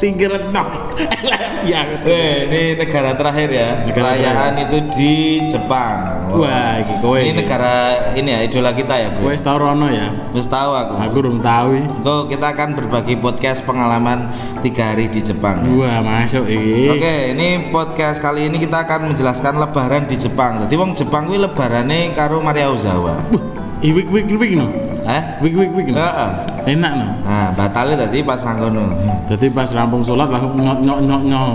singretnong. 0.01 0.71
Elek 1.21 1.51
banget. 1.91 2.09
Eh, 2.09 2.37
ini 2.49 2.63
negara 2.79 3.11
terakhir 3.19 3.49
ya. 3.51 3.69
Negara 3.85 4.05
Perayaan 4.15 4.53
itu 4.65 4.77
di 4.93 5.15
Jepang. 5.45 6.31
Wah, 6.31 6.79
iki 6.79 6.95
kowe. 7.03 7.19
Ini 7.19 7.35
iki. 7.35 7.39
negara 7.43 7.75
ini 8.15 8.29
ya 8.31 8.41
idola 8.47 8.71
kita 8.73 8.95
ya, 8.97 9.09
Bro. 9.19 9.29
Wes 9.29 9.43
tau 9.43 9.59
rono 9.59 9.91
ya. 9.91 10.09
Wis 10.33 10.47
tahu 10.47 10.71
aku. 10.73 10.95
Aku 11.03 11.17
belum 11.21 11.39
tahu. 11.43 11.71
Kok 12.01 12.23
kita 12.31 12.47
akan 12.55 12.69
berbagi 12.79 13.15
podcast 13.19 13.67
pengalaman 13.67 14.31
tiga 14.63 14.95
hari 14.95 15.11
di 15.11 15.21
Jepang. 15.21 15.61
Wah, 15.77 16.01
masuk 16.01 16.47
iki. 16.47 16.89
Oke, 16.95 17.17
ini 17.35 17.49
podcast 17.75 18.23
kali 18.23 18.47
ini 18.47 18.63
kita 18.63 18.87
akan 18.87 19.13
menjelaskan 19.13 19.59
Lebaran 19.59 20.07
di 20.07 20.17
Jepang. 20.17 20.65
Jadi 20.65 20.75
wong 20.79 20.95
Jepang 20.95 21.27
kuwi 21.27 21.39
lebarane 21.43 22.15
karo 22.15 22.41
Maria 22.41 22.71
Ozawa. 22.71 23.21
Buh, 23.29 23.43
i 23.83 23.91
wik 23.91 24.09
wik 24.09 24.31
wik 24.31 24.53
no. 24.57 24.71
Hah? 25.05 25.43
Wik 25.43 25.55
wik 25.57 25.71
wik 25.75 25.89
no. 25.91 25.99
Heeh. 25.99 26.31
Enak 26.67 26.93
no. 26.97 27.09
Nah, 27.25 27.49
batalnya 27.57 28.07
tadi 28.07 28.21
pas 28.25 28.41
nangkono. 28.43 28.93
Jadi 29.31 29.47
pas 29.53 29.69
rampung 29.73 30.03
sholat 30.03 30.29
langsung 30.29 30.59
nyok 30.59 30.79
nyok 30.83 31.01
nyok 31.07 31.23
nyok. 31.25 31.55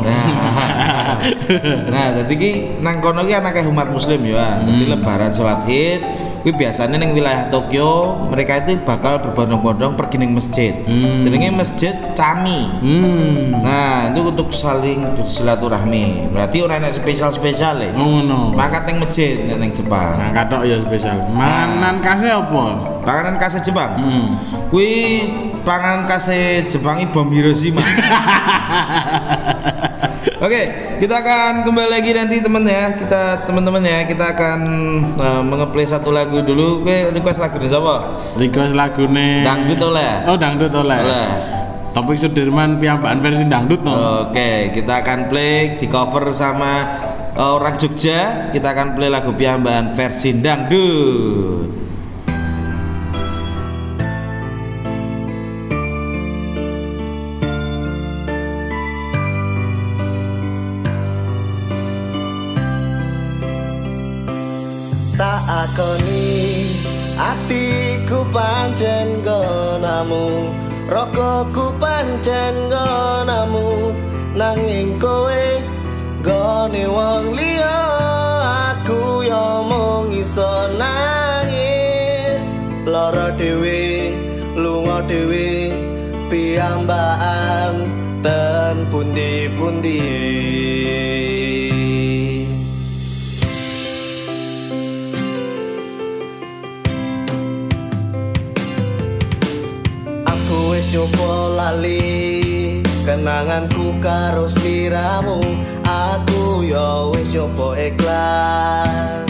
nah, 1.93 2.07
jadi 2.21 2.33
ki 2.33 2.51
nang 2.81 3.03
kono 3.03 3.25
ki 3.25 3.33
anake 3.35 3.65
umat 3.67 3.91
muslim 3.91 4.21
ya. 4.25 4.62
Jadi 4.63 4.83
lebaran 4.89 5.31
sholat 5.35 5.67
Id 5.69 6.01
kuwi 6.45 6.61
biasanya 6.61 7.01
ning 7.01 7.17
wilayah 7.17 7.49
Tokyo 7.49 8.21
mereka 8.29 8.61
itu 8.61 8.77
bakal 8.85 9.17
berbondong-bondong 9.17 9.97
pergi 9.97 10.21
ning 10.21 10.29
masjid. 10.37 10.77
Jenenge 11.25 11.49
masjid 11.49 11.97
Cami. 12.13 12.69
Hmm. 12.85 13.65
Nah, 13.65 14.13
itu 14.13 14.21
untuk 14.29 14.53
saling 14.53 15.17
bersilaturahmi. 15.17 16.29
Berarti 16.29 16.61
orang 16.61 16.85
enak 16.85 17.01
spesial-spesial 17.01 17.81
ya. 17.81 17.89
Ngono. 17.97 18.53
Makan 18.53 18.81
ning 18.85 19.01
masjid 19.01 19.41
ning 19.57 19.73
Jepang. 19.73 20.21
Nah, 20.21 20.29
katok 20.37 20.69
ya 20.69 20.77
spesial. 20.85 21.17
Manan 21.33 22.05
kasih 22.05 22.37
apa? 22.37 22.93
Panganan 23.01 23.41
khas 23.41 23.57
Jepang. 23.65 23.97
Hmm. 23.97 24.37
Kuwi 24.69 25.25
panganan 25.65 26.05
khas 26.05 26.29
Jepang 26.69 27.01
bom 27.09 27.25
Hiroshima. 27.33 27.81
Oke, 30.41 30.62
kita 30.98 31.22
akan 31.22 31.63
kembali 31.63 31.89
lagi 31.89 32.10
nanti 32.12 32.41
teman 32.41 32.65
ya. 32.65 32.98
Kita 32.98 33.46
teman-teman 33.46 33.84
ya, 33.86 34.10
kita 34.10 34.34
akan 34.34 34.60
uh, 35.15 35.44
mengeplay 35.46 35.86
satu 35.86 36.10
lagu 36.10 36.41
dulu. 36.41 36.82
Oke, 36.82 37.13
request 37.13 37.39
lagu 37.39 37.62
dari 37.62 37.70
siapa? 37.70 37.96
Request 38.36 38.74
lagune 38.74 39.46
Dangdut 39.46 39.79
oleh. 39.86 40.12
Oh, 40.25 40.38
dangdut 40.38 40.74
oleh. 40.74 41.00
Oleh. 41.00 41.29
Topik 41.96 42.20
Sudirman 42.20 42.75
piyambakan 42.75 43.24
versi 43.24 43.48
dangdut 43.48 43.79
no. 43.88 44.27
Oke, 44.27 44.75
kita 44.75 45.00
akan 45.00 45.32
play 45.32 45.79
di 45.79 45.88
cover 45.88 46.27
sama 46.36 47.00
uh, 47.38 47.55
orang 47.55 47.79
Jogja. 47.79 48.51
Kita 48.51 48.75
akan 48.75 49.00
play 49.00 49.08
lagu 49.08 49.32
Piamban 49.32 49.96
versi 49.96 50.36
dangdut. 50.36 51.85
Tak 65.75 65.84
akoni 65.84 66.72
atiku 67.20 68.24
pancen 68.32 69.20
gonamu 69.20 70.48
rokoku 70.88 71.75
pancen 71.79 72.55
gonamu 72.72 73.91
nanging 74.39 74.96
kowe 74.96 75.44
gone 76.24 76.84
wong 76.88 77.36
liya 77.36 77.79
aku 78.72 79.27
yo 79.27 79.67
mung 79.67 80.15
iso 80.15 80.72
nangis. 80.79 82.55
Lara 82.88 83.36
dhewe 83.36 84.15
lunga 84.55 85.03
dhewe 85.03 85.75
piyambakan 86.32 87.75
ten 88.24 88.75
pundi-pundi 88.88 90.54
Nyoba 101.05 101.53
lali 101.53 102.81
kenanganku 103.05 104.01
karo 104.01 104.50
sliramu. 104.50 105.38
Aku 105.85 106.65
yo 106.65 107.13
wis 107.13 107.29
nyoba 107.29 107.77
ikhlas. 107.77 109.29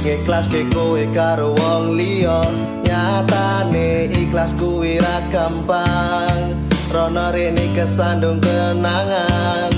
Ikhlas 0.00 0.48
ke 0.48 0.64
kowe 0.72 1.04
karo 1.12 1.52
wong 1.60 2.00
liya. 2.00 2.40
Nyatane 2.88 4.08
ikhlas 4.08 4.56
kuwi 4.56 4.96
ra 4.96 5.20
gampang. 5.28 6.56
Rono 6.88 7.28
rene 7.36 7.68
kesandung 7.76 8.40
kenangan. 8.40 9.76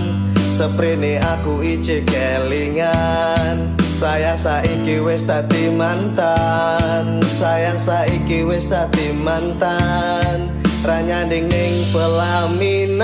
Seprene 0.54 1.18
aku 1.18 1.58
ije 1.58 2.06
kelingan. 2.06 3.74
Sayang 3.82 4.38
saiki 4.38 5.02
wis 5.02 5.26
dadi 5.26 5.74
mantan. 5.74 7.18
Sayang 7.26 7.82
saiki 7.82 8.46
wis 8.46 8.70
dadi 8.70 9.10
mantan 9.10 10.51
Ranyanding 10.82 11.46
ning 11.46 11.86
pelaminan 11.94 13.02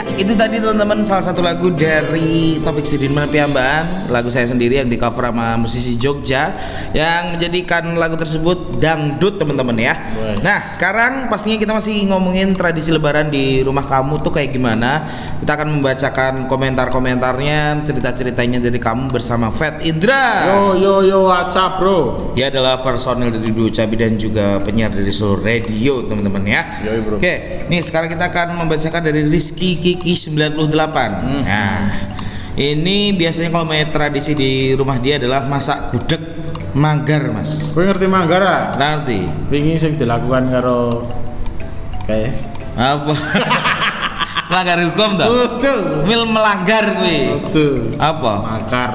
itu 0.00 0.32
tadi 0.32 0.56
teman-teman 0.56 1.04
salah 1.04 1.20
satu 1.20 1.44
lagu 1.44 1.68
dari 1.68 2.56
Topik 2.64 2.80
Sudirman 2.80 3.28
Piambaan, 3.28 4.08
lagu 4.08 4.32
saya 4.32 4.48
sendiri 4.48 4.80
yang 4.80 4.88
di 4.88 4.96
cover 4.96 5.28
sama 5.28 5.60
musisi 5.60 6.00
Jogja 6.00 6.56
yang 6.96 7.36
menjadikan 7.36 7.92
lagu 8.00 8.16
tersebut 8.16 8.80
dangdut 8.80 9.36
teman-teman 9.36 9.76
ya. 9.76 9.92
Wes. 10.16 10.40
Nah, 10.40 10.64
sekarang 10.64 11.28
pastinya 11.28 11.60
kita 11.60 11.76
masih 11.76 12.08
ngomongin 12.08 12.56
tradisi 12.56 12.88
lebaran 12.88 13.28
di 13.28 13.60
rumah 13.60 13.84
kamu 13.84 14.24
tuh 14.24 14.32
kayak 14.32 14.56
gimana. 14.56 15.04
Kita 15.44 15.60
akan 15.60 15.68
membacakan 15.76 16.32
komentar-komentarnya, 16.48 17.84
cerita-ceritanya 17.84 18.64
dari 18.64 18.80
kamu 18.80 19.12
bersama 19.12 19.52
Fat 19.52 19.84
Indra. 19.84 20.48
Yo 20.48 20.80
yo 20.80 20.94
yo 21.04 21.18
WhatsApp 21.28 21.76
bro. 21.76 22.32
Dia 22.32 22.48
adalah 22.48 22.80
personil 22.80 23.28
dari 23.28 23.52
Duo 23.52 23.68
Cabi 23.68 24.00
dan 24.00 24.16
juga 24.16 24.56
penyiar 24.64 24.88
dari 24.88 25.12
Solo 25.12 25.36
Radio 25.36 26.00
teman-teman 26.08 26.48
ya. 26.48 26.80
Yoi, 26.80 27.00
bro. 27.04 27.16
Oke, 27.20 27.66
nih 27.68 27.84
sekarang 27.84 28.08
kita 28.08 28.32
akan 28.32 28.56
membacakan 28.56 29.04
dari 29.04 29.28
Rizky 29.28 29.81
Kiki 29.82 30.14
98. 30.14 30.62
Hmm. 30.62 31.42
Nah, 31.42 31.90
ini 32.54 33.10
biasanya 33.18 33.50
kalau 33.50 33.66
main 33.66 33.90
tradisi 33.90 34.38
di 34.38 34.78
rumah 34.78 35.02
dia 35.02 35.18
adalah 35.18 35.42
masak 35.50 35.90
gudeg 35.90 36.22
manggar 36.72 37.34
mas. 37.34 37.74
Kowe 37.74 37.82
ngerti 37.82 38.06
manggar 38.06 38.40
ah? 38.46 38.62
Nanti 38.78 39.26
Wingi 39.50 39.76
sing 39.76 39.98
dilakukan 39.98 40.48
karo 40.54 41.10
kayak 42.06 42.32
apa? 42.78 43.14
melanggar 44.52 44.78
hukum 44.84 45.10
toh? 45.16 45.26
Betul. 45.32 45.80
Mil 46.04 46.22
melanggar 46.28 46.84
kuwi. 47.00 47.18
Betul. 47.40 47.74
Apa? 47.96 48.32
Manggar. 48.44 48.90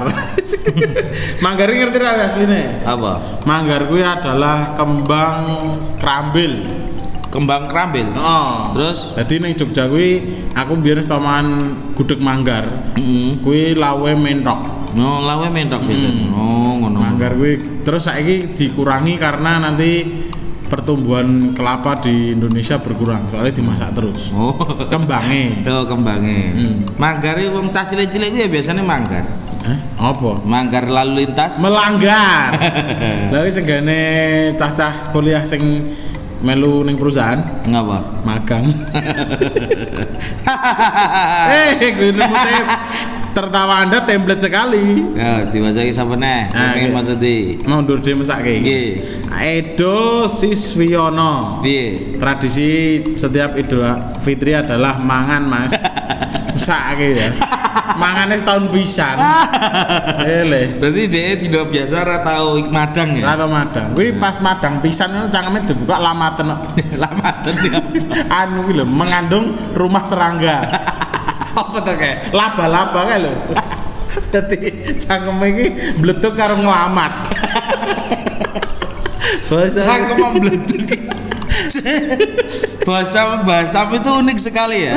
manggar 1.44 1.68
ini 1.74 1.78
ngerti 1.82 1.98
ra 1.98 2.14
asline? 2.14 2.86
Apa? 2.86 3.42
Manggar 3.50 3.90
kuwi 3.90 4.06
adalah 4.06 4.78
kembang 4.78 5.38
krambil. 5.98 6.62
Kembang 7.28 7.68
kerambil. 7.68 8.08
Oh. 8.16 8.72
Terus? 8.72 9.14
Jadi 9.20 9.34
ning 9.44 9.54
Jogja 9.60 9.92
kuwi 9.92 10.24
aku 10.56 10.80
biyen 10.80 11.04
stoman 11.04 11.46
gudeg 11.94 12.24
manggar. 12.24 12.94
Mm 12.96 13.44
Kuwi 13.44 13.76
lawe 13.76 14.12
mentok. 14.16 14.60
Oh, 14.98 15.20
lawe 15.22 15.48
mentok 15.52 15.84
biasanya. 15.84 16.32
Oh, 16.32 16.80
ngono. 16.80 16.98
Manggar 17.04 17.36
kuwi 17.36 17.84
terus 17.84 18.08
saiki 18.08 18.56
dikurangi 18.56 19.20
karena 19.20 19.60
nanti 19.60 20.08
pertumbuhan 20.68 21.56
kelapa 21.56 22.04
di 22.04 22.36
Indonesia 22.36 22.76
berkurang 22.80 23.28
soalnya 23.32 23.54
dimasak 23.56 23.92
terus. 23.92 24.32
Oh. 24.32 24.56
Kembangnya. 24.88 25.46
Oh, 25.78 25.84
kembangnya. 25.84 26.56
Hmm. 26.56 26.88
Manggar 26.96 27.36
itu 27.40 27.52
wong 27.52 27.70
cah 27.76 27.84
cilik-cilik 27.84 28.32
ya 28.36 28.48
biasanya 28.48 28.84
manggar. 28.88 29.28
Hah? 29.68 29.80
Apa? 30.16 30.40
Manggar 30.48 30.88
lalu 30.88 31.28
lintas. 31.28 31.60
melanggar. 31.60 32.56
Lah 33.36 33.44
iki 33.44 33.52
senggane 33.52 34.00
cah-cah 34.56 35.12
kuliah 35.12 35.44
sing 35.44 35.84
melu 36.42 36.86
ning 36.86 36.96
perusahaan 36.96 37.40
Ngapa? 37.66 38.22
magang. 38.24 38.66
eh, 41.82 41.92
gue 41.94 42.12
putih 42.14 42.62
tertawa 43.32 43.86
Anda 43.86 44.02
template 44.02 44.42
sekali. 44.50 45.14
Ya, 45.14 45.46
diwajaki 45.46 45.94
sapa 45.94 46.18
neh? 46.18 46.50
Ah, 46.50 46.74
Pengen 46.74 46.90
oke. 46.90 46.98
maksudi. 46.98 47.38
Mundur 47.70 48.02
dhewe 48.02 48.26
mesake 48.26 48.52
iki. 48.62 48.82
Edo 49.38 50.26
Siswiono. 50.26 51.62
Piye? 51.62 52.18
Tradisi 52.18 53.02
setiap 53.14 53.54
Idul 53.54 53.86
Fitri 54.26 54.58
adalah 54.58 54.98
mangan, 54.98 55.46
Mas. 55.46 55.74
Mesake 56.58 57.08
ya. 57.14 57.30
Mangane 57.96 58.36
setahun 58.36 58.68
pisan. 58.68 59.16
Ele. 60.28 60.76
Berarti 60.76 61.02
dia 61.08 61.40
tidak 61.40 61.72
biasa 61.72 61.94
ora 62.04 62.20
tau 62.20 62.60
ik 62.60 62.68
madang 62.68 63.16
ya. 63.16 63.24
Rata 63.32 63.48
madang. 63.48 63.96
Kuwi 63.96 64.12
pas 64.20 64.36
madang 64.44 64.84
pisan 64.84 65.16
itu 65.16 65.32
cangkeme 65.32 65.64
dibuka 65.64 65.96
lamaten. 65.96 66.52
kok. 66.52 66.60
Lama 67.00 67.30
tadi. 67.40 67.68
anu 68.28 68.68
kuwi 68.68 68.84
lho 68.84 68.86
mengandung 68.86 69.56
rumah 69.72 70.04
serangga. 70.04 70.68
Apa 71.58 71.78
tuh 71.82 71.96
kayak 71.96 72.36
laba-laba 72.36 73.00
kayak 73.08 73.20
lho. 73.24 73.32
Dadi 74.36 74.58
cangkeme 75.00 75.46
iki 75.56 75.66
mletuk 76.04 76.36
karo 76.36 76.60
nglamat. 76.60 77.14
Bahasa 79.48 79.80
Sang 79.80 80.12
membleduk. 80.12 80.92
bahasa 82.84 83.44
bahasa 83.44 83.88
itu 83.92 84.12
unik 84.24 84.38
sekali 84.40 84.88
ya. 84.92 84.96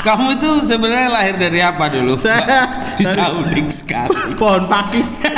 Kamu 0.00 0.40
itu 0.40 0.50
sebenarnya 0.64 1.08
lahir 1.12 1.36
dari 1.36 1.60
apa 1.60 1.92
dulu? 1.92 2.16
Saya 2.16 2.66
bisa 2.98 3.36
unik 3.36 3.68
sekali. 3.68 4.16
pohon 4.36 4.64
pakis. 4.64 5.20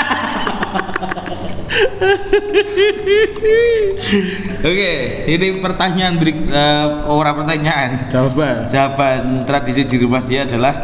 Oke, 4.63 4.93
ini 5.27 5.59
pertanyaan 5.59 6.15
berik, 6.21 6.39
eh, 6.47 6.87
orang 7.09 7.43
pertanyaan. 7.43 7.91
Coba. 8.13 8.69
Jawaban 8.69 9.43
tradisi 9.49 9.83
di 9.89 9.97
rumah 9.99 10.23
dia 10.23 10.45
adalah 10.47 10.75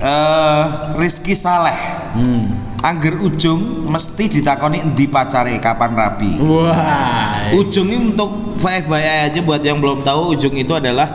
eh 0.00 0.64
Rizky 0.98 1.36
Saleh. 1.36 1.76
Hmm. 2.16 2.74
Angger 2.84 3.16
ujung 3.16 3.88
mesti 3.88 4.28
ditakoni 4.28 4.76
endi 4.84 5.08
pacare 5.08 5.56
kapan 5.56 5.96
rabi. 5.96 6.36
Wah. 6.36 7.48
Ujung 7.56 7.88
ini 7.88 8.12
untuk 8.12 8.60
FYI 8.60 9.32
aja 9.32 9.40
buat 9.40 9.64
yang 9.64 9.80
belum 9.80 10.04
tahu 10.04 10.36
ujung 10.36 10.52
itu 10.52 10.76
adalah 10.76 11.08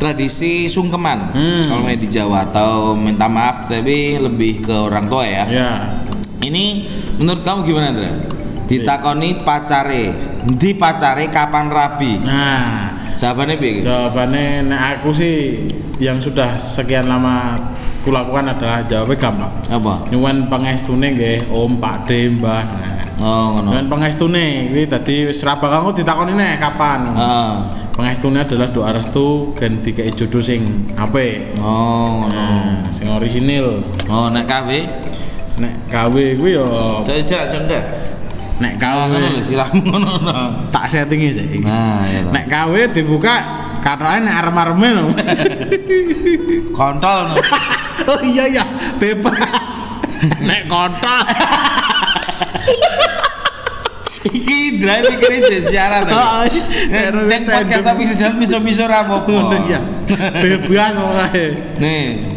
tradisi 0.00 0.64
sungkeman 0.64 1.30
Hmm. 1.30 1.62
kalau 1.68 1.84
di 1.86 2.08
Jawa 2.08 2.48
atau 2.48 2.96
minta 2.96 3.28
maaf 3.28 3.68
tapi 3.68 4.16
lebih 4.16 4.64
ke 4.64 4.72
orang 4.72 5.04
tua 5.06 5.22
ya. 5.22 5.44
Ya. 5.46 5.70
Ini 6.40 6.88
menurut 7.20 7.44
kamu 7.44 7.60
gimana 7.62 7.92
Andra? 7.92 8.10
Ditakoni 8.64 9.44
pacare, 9.44 10.08
endi 10.42 10.72
pacare 10.72 11.28
kapan 11.28 11.68
rabi? 11.68 12.16
Nah, 12.16 12.96
Jawabannya 13.12 13.60
piye? 13.60 13.76
jawabannya 13.76 14.64
nek 14.64 14.80
aku 14.96 15.12
sih 15.12 15.68
yang 16.00 16.16
sudah 16.16 16.56
sekian 16.56 17.04
lama 17.04 17.60
kulakukan 18.00 18.48
adalah 18.48 18.80
jawabnya 18.82 19.20
gampang. 19.20 19.52
Apa? 19.68 20.08
Nyuwun 20.08 20.48
pangestune 20.48 21.12
nggih 21.12 21.52
Om, 21.52 21.76
Pak 21.76 22.08
De, 22.08 22.32
Mbah. 22.32 22.64
Nah, 22.64 22.99
Oh, 23.20 23.52
ngono. 23.52 23.68
Nyuwun 23.76 23.86
pangestune 23.92 24.72
kuwi 24.72 24.88
dadi 24.88 25.28
wis 25.28 25.44
ra 25.44 25.60
bakal 25.60 25.92
ditakoni 25.92 26.32
nek 26.32 26.56
kapan. 26.56 27.12
Heeh. 27.12 27.50
Pangestune 27.92 28.40
adalah 28.40 28.72
doa 28.72 28.96
restu 28.96 29.52
gen 29.60 29.84
dikei 29.84 30.08
jodoh 30.16 30.40
sing 30.40 30.88
apik. 30.96 31.52
Oh, 31.60 32.24
ngono. 32.24 32.32
Nah, 32.32 32.88
sing 32.88 33.12
orisinil. 33.12 33.84
Oh, 34.08 34.32
nek 34.32 34.48
KW? 34.48 34.70
Nek 35.60 35.92
gawe 35.92 36.24
kuwi 36.40 36.56
yo 36.56 36.64
Jajak 37.04 37.52
conda. 37.52 37.80
nek 38.60 38.76
Ah, 38.80 39.08
gawe 39.08 39.16
ngono 39.20 39.40
siramu 39.40 39.80
ngono. 39.88 40.10
no. 40.20 40.32
tak 40.72 40.88
settingi 40.88 41.28
sih. 41.32 41.60
Nah, 41.60 42.00
ya. 42.08 42.24
Nek 42.28 42.44
gawe 42.48 42.80
dibuka 42.88 43.36
katanya 43.84 44.20
nek 44.32 44.34
arem-areme 44.40 44.88
lho. 44.96 45.04
Kontol 46.76 47.32
no. 47.32 47.34
oh 48.12 48.20
iya 48.24 48.48
ya, 48.48 48.64
bebas. 48.96 49.36
nek 50.40 50.68
kontol. 50.68 51.24
Iki 54.20 54.84
drive 54.84 55.04
pikirin 55.16 55.40
jadi 55.48 55.62
siaran 55.64 56.04
tuh. 56.04 56.12
Oh, 56.12 56.44
iya. 56.44 57.08
Dan 57.08 57.42
podcast 57.48 57.84
tapi 57.88 58.04
sejalan 58.04 58.36
miso-miso 58.36 58.84
rapopo. 58.84 59.32
Ngono 59.32 59.64
ya. 59.64 59.80
Bebas 60.44 60.92
pokoke. 60.92 61.46
Nih, 61.80 62.28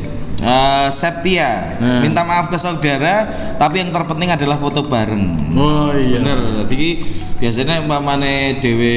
eh, 0.44 0.88
Septia 0.90 1.76
Nah. 1.76 2.00
minta 2.00 2.22
maaf 2.22 2.48
ke 2.48 2.56
saudara, 2.56 3.28
tapi 3.56 3.80
yang 3.80 3.90
terpenting 3.90 4.30
adalah 4.30 4.56
foto 4.56 4.80
bareng. 4.82 5.52
Oh 5.54 5.90
iya. 5.92 6.20
Bener, 6.20 6.40
jadi 6.66 6.90
biasanya 7.36 7.82
umpamane 7.82 8.56
dewe 8.58 8.96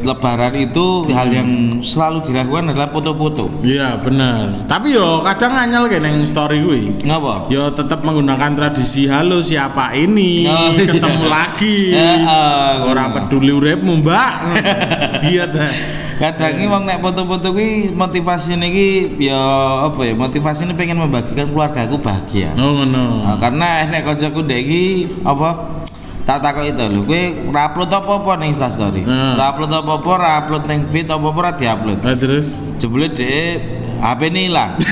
lebaran 0.00 0.56
itu 0.56 1.04
hal 1.10 1.28
yang 1.28 1.50
selalu 1.78 2.24
dilakukan 2.24 2.72
adalah 2.72 2.88
foto-foto. 2.88 3.52
Iya 3.60 3.98
bener. 3.98 4.64
Tapi 4.64 4.92
yo 4.92 5.20
kadang 5.20 5.52
nganyel 5.52 5.84
kayak 5.86 6.02
neng 6.02 6.24
story 6.24 6.58
gue. 6.58 6.80
Ngapa? 7.04 7.48
Yo 7.48 7.68
tetap 7.70 8.00
menggunakan 8.00 8.52
tradisi 8.54 9.04
halo 9.04 9.40
siapa 9.40 9.92
ini 9.92 10.46
Oh, 10.46 10.72
iya. 10.72 10.88
ketemu 10.88 11.24
lagi. 11.26 11.78
Heeh, 11.92 12.70
Orang 12.82 13.12
peduli 13.12 13.52
uripmu 13.52 14.00
mbak. 14.00 14.32
iya 15.30 15.44
dah. 15.44 15.72
Kadang 16.16 16.56
ini 16.56 16.64
wong 16.64 16.88
nek 16.88 17.04
foto-foto 17.04 17.52
kuwi 17.52 17.92
motivasi 17.92 18.56
iki 18.56 19.20
ya 19.20 19.36
apa 19.84 20.00
ya? 20.00 20.16
Motivasi 20.16 20.64
ini 20.64 20.72
pengen 20.72 20.96
membagikan 21.04 21.52
keluargaku 21.52 22.00
bahagia. 22.00 22.56
Oh 22.56 22.72
ngono. 22.72 23.20
Nah, 23.20 23.36
karena 23.36 23.84
nek 23.84 24.00
kancaku 24.00 24.40
ndek 24.40 24.60
iki 24.64 24.84
apa 25.28 25.76
tak 26.24 26.42
takok 26.42 26.66
itu 26.66 26.84
lho 26.90 27.00
kowe 27.06 27.22
ora 27.52 27.70
upload 27.70 27.92
apa-apa 27.92 28.32
ning 28.40 28.56
Instastory. 28.56 29.04
Ora 29.04 29.44
upload 29.52 29.72
apa-apa, 29.76 30.08
ora 30.08 30.30
upload 30.40 30.64
ning 30.64 30.80
feed 30.88 31.06
apa-apa 31.12 31.38
ora 31.38 31.52
diupload. 31.52 31.98
Nah, 32.00 32.16
terus 32.16 32.56
Jebule 32.80 33.12
dhek 33.12 33.60
HP 34.00 34.20
ini 34.32 34.40
hilang. 34.48 34.72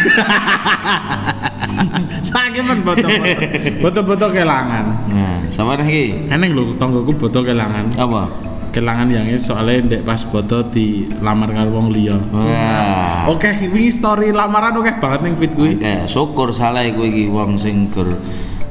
sakit 2.28 2.62
kan 2.64 2.78
foto-foto. 2.84 3.40
Foto-foto 3.80 4.26
kelangan. 4.32 4.84
Nah, 5.10 5.36
sama 5.48 5.76
iki? 5.80 6.28
Eneng 6.28 6.52
lho 6.52 6.72
tonggoku 6.76 7.16
foto 7.16 7.40
kelangan. 7.40 7.92
Apa? 7.96 8.28
Kelangan 8.74 9.06
yang 9.06 9.30
ini 9.30 9.38
soalnya 9.38 9.86
ndek 9.86 10.02
pas 10.02 10.26
foto 10.26 10.66
di 10.66 11.06
lamar 11.22 11.54
karo 11.54 11.70
wong 11.78 11.94
liya. 11.94 12.18
Wah. 12.34 13.30
Oke, 13.30 13.54
ini 13.62 13.86
story 13.86 14.34
lamaran 14.34 14.74
oke 14.74 14.98
banget 14.98 15.20
ning 15.22 15.38
feed 15.38 15.54
gue. 15.54 15.78
Oke, 15.78 15.94
syukur 16.10 16.50
salah 16.50 16.82
iku 16.82 17.06
iki 17.06 17.30
wong 17.30 17.54
sing 17.54 17.86
gur 17.94 18.10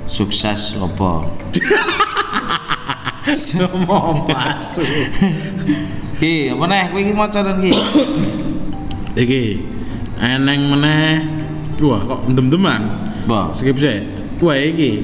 sukses 0.04 0.76
apa. 0.76 1.24
Mau 3.88 4.28
masuk. 4.28 4.86
Ki, 6.20 6.52
apa 6.52 6.63
neh 6.68 6.84
kowe 6.92 7.00
iki 7.00 7.13
maca 7.16 7.39
dan 7.39 7.63
ki? 7.63 7.72
Iki 9.16 9.44
eneng 10.24 10.62
meneh 10.72 11.20
wah 11.84 12.00
kok 12.00 12.32
dem-deman 12.32 12.82
Apa? 13.28 13.52
skip 13.52 13.76
sih 13.76 14.00
wah 14.39 14.56
iki 14.56 15.04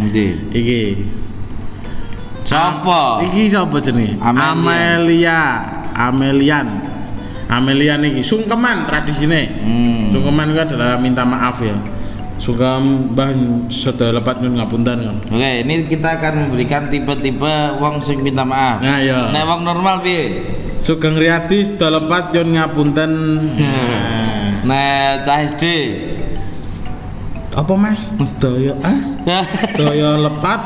Endi? 0.00 0.26
iki 0.54 0.80
Sopo? 2.48 3.20
iki 3.22 3.44
sapa 3.46 3.76
jenenge 3.76 4.16
Amelia. 4.18 4.40
Amelia 4.48 5.40
Amelian 5.92 6.66
Amelian 7.48 8.00
iki 8.02 8.24
sungkeman 8.24 8.88
tradisine 8.88 9.52
Hmm. 9.60 10.08
sungkeman 10.08 10.48
itu 10.48 10.60
adalah 10.64 10.96
minta 10.96 11.28
maaf 11.28 11.60
ya 11.60 11.76
sungkem 12.38 13.12
mbah 13.12 13.34
sudah 13.68 14.14
lepat 14.14 14.40
nyun 14.40 14.56
ngapunten 14.56 14.96
kan 15.02 15.16
Oke, 15.28 15.50
ini 15.60 15.84
kita 15.84 16.16
akan 16.16 16.48
memberikan 16.48 16.86
tipe-tipe 16.86 17.54
wong 17.76 17.98
sing 17.98 18.22
minta 18.22 18.46
maaf. 18.46 18.78
Nah, 18.78 19.02
iya. 19.02 19.28
Nek 19.28 19.42
wong 19.42 19.66
normal 19.66 19.98
piye? 20.00 20.46
Sugeng 20.78 21.18
Riyadi 21.18 21.66
sudah 21.66 21.98
lepat 21.98 22.30
nyun 22.30 22.54
ngapunten 22.54 23.10
Nek 24.70 25.26
cah 25.26 25.42
SD. 25.42 25.64
Apa 27.58 27.72
mas? 27.74 28.14
Daya 28.38 28.78
ah 28.86 28.98
daya 29.78 30.14
lepat. 30.14 30.60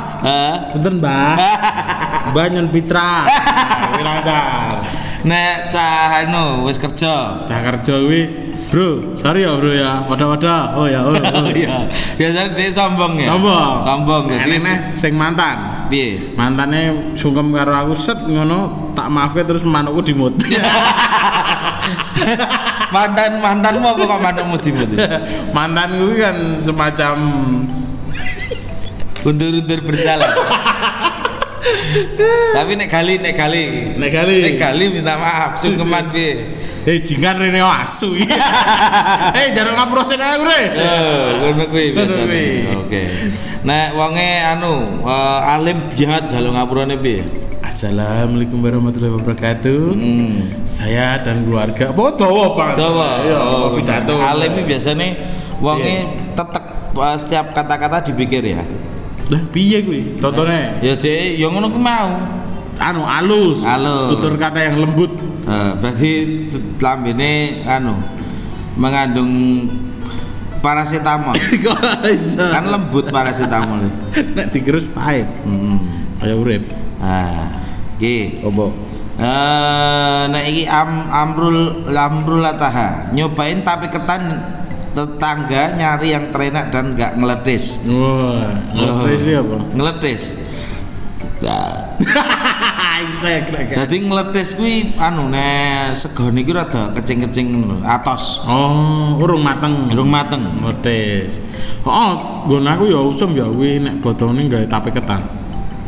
Mbah. 0.77 1.35
Mbah 2.37 2.45
nyun 2.53 2.69
pitra. 2.69 3.25
Lancar. 4.07 4.85
Nek 5.25 5.73
cah 5.73 6.27
anu 6.27 6.69
wis 6.69 6.77
kerja. 6.77 7.47
cah 7.47 7.61
kerja 7.63 7.95
kuwi 8.03 8.23
bro 8.69 9.15
sorry 9.17 9.47
ya 9.47 9.57
bro 9.57 9.73
ya. 9.73 10.05
Wadah-wadah. 10.05 10.77
Oh 10.77 10.85
ya 10.85 11.01
oh, 11.01 11.17
oh. 11.17 11.49
Iya. 11.49 11.89
Biasanya 12.21 12.53
dia 12.53 12.69
sombong 12.69 13.17
ya. 13.17 13.33
sombong. 13.33 13.75
Sombong 13.87 14.23
jadi 14.29 14.61
Eneh 14.61 14.79
sing 14.93 15.17
mantan. 15.17 15.89
Piye? 15.89 16.33
mantane 16.37 17.13
sungkem 17.21 17.53
karo 17.53 17.77
aku 17.77 17.93
set 17.93 18.17
ngono 18.25 18.93
tak 18.97 19.13
maafke 19.13 19.45
terus 19.45 19.61
manukku 19.61 20.01
dimut 20.01 20.33
Mantan 22.95 23.41
mantanmu 23.41 23.87
apa 23.89 24.03
kok 24.05 24.21
mantanmu 24.21 24.57
dimut? 24.61 24.91
mantanku 25.57 26.09
kan 26.21 26.37
semacam 26.61 27.17
Undur-undur 29.23 29.81
berjalan. 29.87 30.27
Tapi 32.59 32.75
nek 32.75 32.91
kali 32.91 33.23
nek 33.23 33.35
kali 33.39 33.95
nek 33.95 34.11
kali 34.11 34.35
nek 34.43 34.57
kali 34.59 34.85
minta 34.91 35.15
maaf 35.15 35.63
sungkeman 35.63 36.11
piye? 36.11 36.59
eh 36.91 36.99
jingan 36.99 37.39
rene 37.39 37.63
asu 37.63 38.19
eh 38.19 39.47
jarang 39.55 39.79
ngaprosen 39.79 40.19
aku 40.19 40.43
re 40.43 40.61
Eh, 40.75 41.27
ngono 41.39 41.65
kuwi. 41.71 41.95
Oke. 42.83 43.03
Nek 43.63 43.95
wonge 43.95 44.31
anu 44.43 45.07
eh, 45.07 45.55
alim 45.55 45.79
biat 45.95 46.27
jaluk 46.27 46.51
ngapurane 46.59 46.99
piye? 46.99 47.23
Assalamualaikum 47.63 48.59
warahmatullahi 48.59 49.15
wabarakatuh 49.15 49.83
Hmm. 49.95 50.67
saya 50.67 51.15
dan 51.17 51.47
keluarga 51.47 51.89
apa 51.89 52.03
dawa 52.13 52.45
banget 52.53 52.77
Dawa. 52.77 53.09
iya 53.23 53.39
Oh, 53.39 53.71
pidato 53.73 54.19
Alim 54.19 54.51
iki 54.53 54.63
biasane 54.67 55.07
wonge 55.57 55.81
Piye? 55.81 56.35
tetek 56.35 56.65
eh, 56.93 57.17
setiap 57.17 57.47
kata-kata 57.53 58.03
dipikir 58.05 58.43
ya. 58.45 58.63
lah 59.31 59.43
piye 59.49 59.79
kuwi 59.81 60.19
tontone 60.19 60.83
Ya 60.83 60.93
dek, 60.93 61.39
ya 61.39 61.47
ngono 61.49 61.71
ku 61.71 61.79
mau. 61.79 62.11
anu 62.77 63.07
alus 63.07 63.63
Halus. 63.63 64.11
tutur 64.13 64.35
kata 64.37 64.59
yang 64.63 64.77
lembut 64.79 65.15
Eh, 65.43 65.73
berarti 65.77 66.11
lambene 66.79 67.33
anu 67.65 67.95
mengandung 68.75 69.31
iso 72.09 72.43
kan 72.45 72.63
lembut 72.65 73.07
paracetamol. 73.09 73.87
nek 74.35 74.51
digerus 74.51 74.87
pahit 74.87 75.27
Hmm. 75.43 75.79
kaya 76.19 76.35
urip 76.35 76.63
Ah, 77.03 77.51
opo 78.47 78.93
Eh, 79.13 80.23
nek 80.33 80.45
iki 80.49 80.65
am, 80.65 81.05
amrul 81.13 81.85
amrul 81.93 82.41
lataha. 82.41 83.13
Nyobain 83.13 83.61
tapi 83.61 83.93
ketan 83.93 84.41
tetangga 84.97 85.77
nyari 85.77 86.17
yang 86.17 86.33
terenak 86.33 86.73
dan 86.73 86.97
nggak 86.97 87.21
ngeletis. 87.21 87.85
wah 87.93 88.57
apa 89.05 89.57
Ngeletis. 89.77 90.23
Ya. 91.43 91.59
iso 93.03 93.27
ya 93.27 93.43
kena 93.43 93.67
Jadi 93.83 93.97
ngeletis 94.07 94.55
kuwi 94.55 94.95
anu 94.95 95.27
nek 95.27 95.91
segone 95.99 96.39
iki 96.47 96.55
rada 96.55 96.95
kecing-kecing 96.95 97.83
atos. 97.83 98.47
oh 98.47 99.19
urung 99.19 99.43
mateng 99.43 99.91
Durung 99.91 100.07
mateng. 100.07 100.39
ngetes 100.63 101.43
oh 101.83 102.47
nggon 102.47 102.63
aku 102.71 102.85
ya 102.95 103.03
usum 103.03 103.35
ya 103.35 103.51
kuwi 103.51 103.83
nek 103.83 103.99
botone 103.99 104.47
gawe 104.47 104.67
tape 104.71 104.95
ketan 104.95 105.42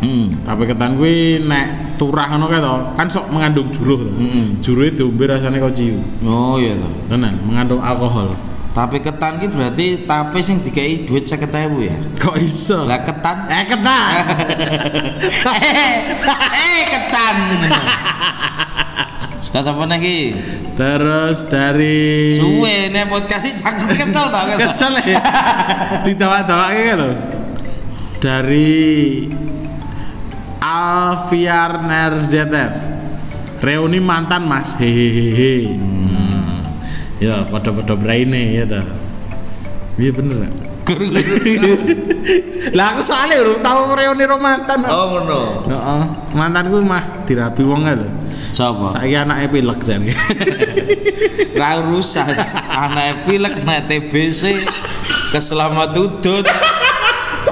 Hmm. 0.04 0.28
Tape 0.44 0.68
ketan 0.68 1.00
kuwi 1.00 1.40
nek 1.48 1.96
turah 1.96 2.28
ngono 2.28 2.52
kae 2.52 2.60
to, 2.60 2.74
kan 2.92 3.08
sok 3.08 3.32
mengandung 3.32 3.72
juruh 3.72 4.04
to. 4.04 4.12
Mm-mm. 4.12 4.60
Juruhe 4.60 4.92
diombe 4.92 5.24
rasane 5.24 5.56
kok 5.56 5.72
ciu. 5.72 5.96
Oh 6.28 6.60
iya 6.60 6.76
toh. 6.76 6.92
Tenan, 7.08 7.32
mengandung 7.48 7.80
alkohol. 7.80 8.36
Tape 8.74 8.98
ketan 9.00 9.38
ki 9.38 9.46
berarti 9.48 10.02
tape 10.02 10.42
sing 10.42 10.58
dikai 10.60 11.06
duit 11.08 11.24
50.000 11.24 11.48
ya. 11.78 11.96
Kok 12.20 12.36
iso? 12.42 12.84
Lah 12.84 13.00
ketan 13.06 13.48
eh 13.48 13.64
ketan. 13.64 14.12
eh, 15.62 15.92
eh 16.58 16.82
ketan. 16.90 17.36
Suka 19.46 19.62
sapa 19.62 19.86
lagi? 19.86 20.34
Terus 20.74 21.46
dari 21.46 22.34
Suwe 22.34 22.90
nek 22.90 23.06
podcast 23.06 23.46
iki 23.46 23.62
jangan 23.62 23.94
kesel 23.94 24.26
ta. 24.34 24.40
kesel 24.58 24.92
ya. 25.06 25.22
Ditawa-tawake 26.02 26.82
kan 26.90 26.96
lho. 26.98 27.10
Dari 28.18 28.82
Alfiar 30.64 31.84
Nerzeter. 31.84 32.72
Reuni 33.60 34.00
mantan 34.00 34.48
Mas. 34.48 34.80
Hehehe. 34.80 35.76
Hmm. 35.76 36.64
Ya, 37.20 37.44
pada-pada 37.44 37.92
braine 37.96 38.56
ya 38.56 38.64
ta. 38.64 38.80
Iya 40.00 40.10
bener 40.16 40.48
gak? 40.48 40.54
lah 42.76 42.92
aku 42.92 43.00
soalnya 43.00 43.40
urung 43.40 43.64
tahu 43.64 43.96
reuni 43.96 44.24
ro 44.28 44.36
mantan. 44.36 44.84
Oh 44.84 45.16
ngono. 45.16 45.40
Heeh. 45.68 46.02
Mantanku 46.36 46.80
mah 46.84 47.24
dirabi 47.24 47.62
wong 47.64 47.88
lho. 47.88 48.08
Sapa? 48.52 49.00
Saiki 49.00 49.16
anake 49.16 49.48
pilek 49.48 49.80
jan. 49.80 50.04
Ra 51.60 51.80
urusan. 51.80 52.36
Anak 52.68 53.24
pilek 53.24 53.64
nek 53.64 53.88
TBC 53.88 54.60
keselamat 55.32 55.96
udut. 55.96 56.44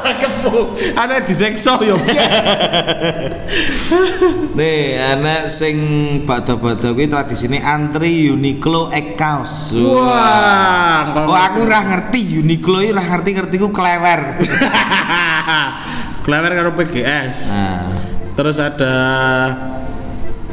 Cakepmu. 0.02 0.76
Anak 0.98 1.24
disekso 1.24 1.78
yo. 1.80 1.96
Nih, 4.58 5.00
anak 5.00 5.48
sing 5.48 5.76
bada-bada 6.28 6.92
kuwi 6.92 7.08
tradisine 7.08 7.62
antri 7.62 8.28
Uniqlo 8.28 8.92
ek 8.92 9.16
kaos. 9.16 9.72
Wah. 9.78 11.26
Oh 11.26 11.36
aku 11.36 11.64
ora 11.64 11.80
ngerti 11.86 12.42
Uniqlo 12.42 12.82
iki 12.82 12.92
ora 12.92 13.04
ngerti-ngerti 13.06 13.56
ku 13.56 13.68
klewer. 13.72 14.36
Klewer 16.22 16.52
karo 16.54 16.70
PGS. 16.78 17.50
Nah, 17.50 17.82
Terus 18.38 18.56
ada 18.62 18.94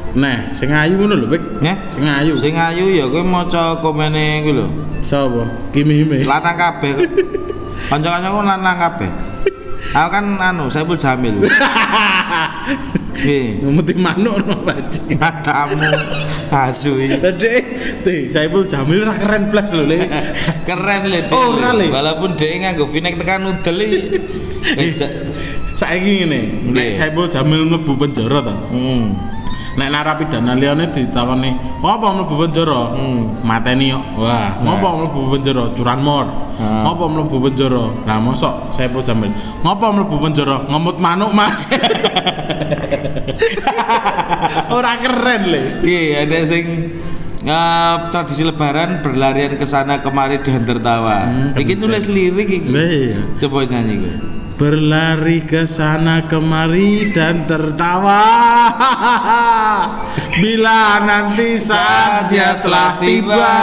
Nah, 0.10 0.50
sing 0.58 0.74
ayu 0.74 0.98
ngono 0.98 1.14
lho, 1.14 1.30
Pik. 1.30 1.62
ya. 1.62 1.78
Sing 1.94 2.02
ayu. 2.02 2.34
Sing 2.34 2.58
ayu 2.58 2.90
ya 2.90 3.06
kowe 3.06 3.22
maca 3.22 3.78
komene 3.78 4.42
kuwi 4.42 4.58
lho. 4.58 4.66
Sapa? 5.06 5.46
Kimi 5.70 6.02
Hime. 6.02 6.26
Lanang 6.26 6.58
kabeh. 6.58 6.94
Kanca-kancaku 7.88 8.40
lanang 8.44 8.76
kabeh. 8.76 9.12
Aku 9.96 10.08
kan 10.12 10.26
anu 10.38 10.68
Saiful 10.68 11.00
Jamil. 11.00 11.40
Nggih, 13.20 13.60
Ngumuti 13.64 13.94
manuk 14.00 14.48
no 14.48 14.64
bajing. 14.64 15.20
matamu 15.20 15.92
asu 16.52 17.00
iki. 17.04 17.20
Dek, 17.20 17.64
teh 18.04 18.20
Saiful 18.32 18.64
Jamil 18.64 19.04
ra 19.04 19.12
keren 19.16 19.52
blas 19.52 19.72
lho, 19.76 19.84
Le. 19.88 20.08
Keren 20.68 21.04
le. 21.12 21.28
Ora, 21.32 21.76
Le. 21.76 21.92
Walaupun 21.92 22.40
dhek 22.40 22.64
nganggo 22.64 22.88
v-neck 22.88 23.20
tekan 23.20 23.44
udel 23.48 23.78
iki. 23.84 24.00
Saiki 25.76 26.24
ngene, 26.24 26.40
nek. 26.72 26.92
Saiful 26.96 27.28
Jamil 27.28 27.68
mlebu 27.68 27.96
penjara 28.00 28.40
ta. 28.40 28.56
Hmm. 28.72 29.16
Nek 29.78 29.90
narapidana 29.94 30.58
liyane 30.58 30.90
ditakoni, 30.90 31.54
"Kok 31.78 31.92
apa 31.92 32.08
mlebu 32.16 32.34
penjara?" 32.36 32.82
Hmm. 32.96 33.22
Mateni 33.46 33.94
kok. 33.94 34.04
Wah, 34.18 34.50
ngopo 34.66 34.88
mlebu 34.98 35.20
penjara? 35.38 35.64
Curanmor. 35.78 36.26
Ah. 36.58 36.84
Ngopo 36.90 37.06
mlebu 37.12 37.38
penjara? 37.48 37.84
Lah 38.08 38.18
mosok 38.18 38.74
Saiful 38.74 39.06
Jamil. 39.06 39.30
Ngopo 39.62 39.86
mlebu 39.94 40.16
penjara? 40.18 40.66
Ngemut 40.66 40.98
manuk, 40.98 41.32
Mas. 41.36 41.74
Ora 44.76 44.98
keren 44.98 45.42
le. 45.50 45.64
Iya, 45.86 46.26
ada 46.26 46.38
sing 46.46 46.66
eh, 47.46 47.96
tradisi 48.12 48.44
lebaran 48.46 49.02
berlarian 49.06 49.56
ke 49.56 49.66
sana 49.66 50.02
kemari 50.02 50.42
dan 50.42 50.66
tertawa. 50.66 51.30
Iki 51.56 51.74
tulis 51.78 52.10
lirik 52.10 52.50
iki. 52.50 52.70
Iya. 52.74 53.18
Coba 53.38 53.66
nyanyi 53.70 53.94
gue. 54.02 54.39
Berlari 54.60 55.48
ke 55.48 55.64
sana 55.64 56.28
kemari 56.28 57.16
dan 57.16 57.48
tertawa 57.48 58.28
Bila 60.44 61.00
nanti 61.00 61.56
saatnya 61.56 62.60
telah 62.60 63.00
tiba 63.00 63.56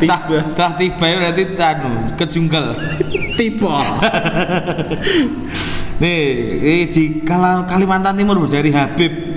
Tah, 0.00 0.20
tah 0.56 0.72
tiba 0.80 1.04
ya 1.04 1.16
berarti 1.20 1.44
tanu 1.52 2.16
kejungkel. 2.16 2.72
Tiba 3.36 3.76
Nih, 6.00 6.88
di 6.88 7.20
Kalimantan 7.68 8.16
Timur 8.16 8.48
dari 8.48 8.72
Habib. 8.72 9.29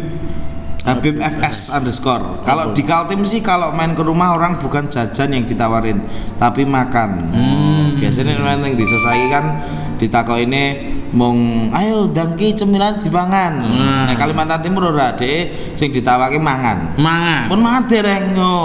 Habib 0.84 1.15
FS 1.15 1.72
underscore. 1.72 2.43
Kalau 2.43 2.76
di 2.76 2.84
Kaltim 2.84 3.24
sih 3.24 3.39
kalau 3.39 3.72
main 3.72 3.96
ke 3.96 4.04
rumah 4.04 4.36
orang 4.36 4.60
bukan 4.60 4.91
jajan 4.91 5.32
yang 5.32 5.48
ditawarin, 5.48 6.04
tapi 6.36 6.67
makan. 6.67 7.32
Hmm. 7.32 7.86
Biasanya 7.96 8.36
main 8.43 8.60
yang 8.60 8.76
di 8.76 8.84
saiki 8.84 9.28
kan 9.32 9.63
ditakok 9.96 10.43
ini 10.43 10.91
mong 11.15 11.72
ayo 11.72 12.12
dangki 12.12 12.52
cemilan 12.52 13.00
dipangan. 13.00 13.63
Nah. 13.63 14.12
Nah, 14.12 14.15
Kalimantan 14.19 14.60
Timur 14.60 14.91
ora 14.91 15.15
dhek 15.15 15.78
sing 15.80 15.96
ditawake 15.96 16.36
mangan. 16.36 17.00
Mangan. 17.00 17.48
Pun 17.48 17.63
mangan 17.63 17.84
dereng 17.88 18.36
yo. 18.36 18.58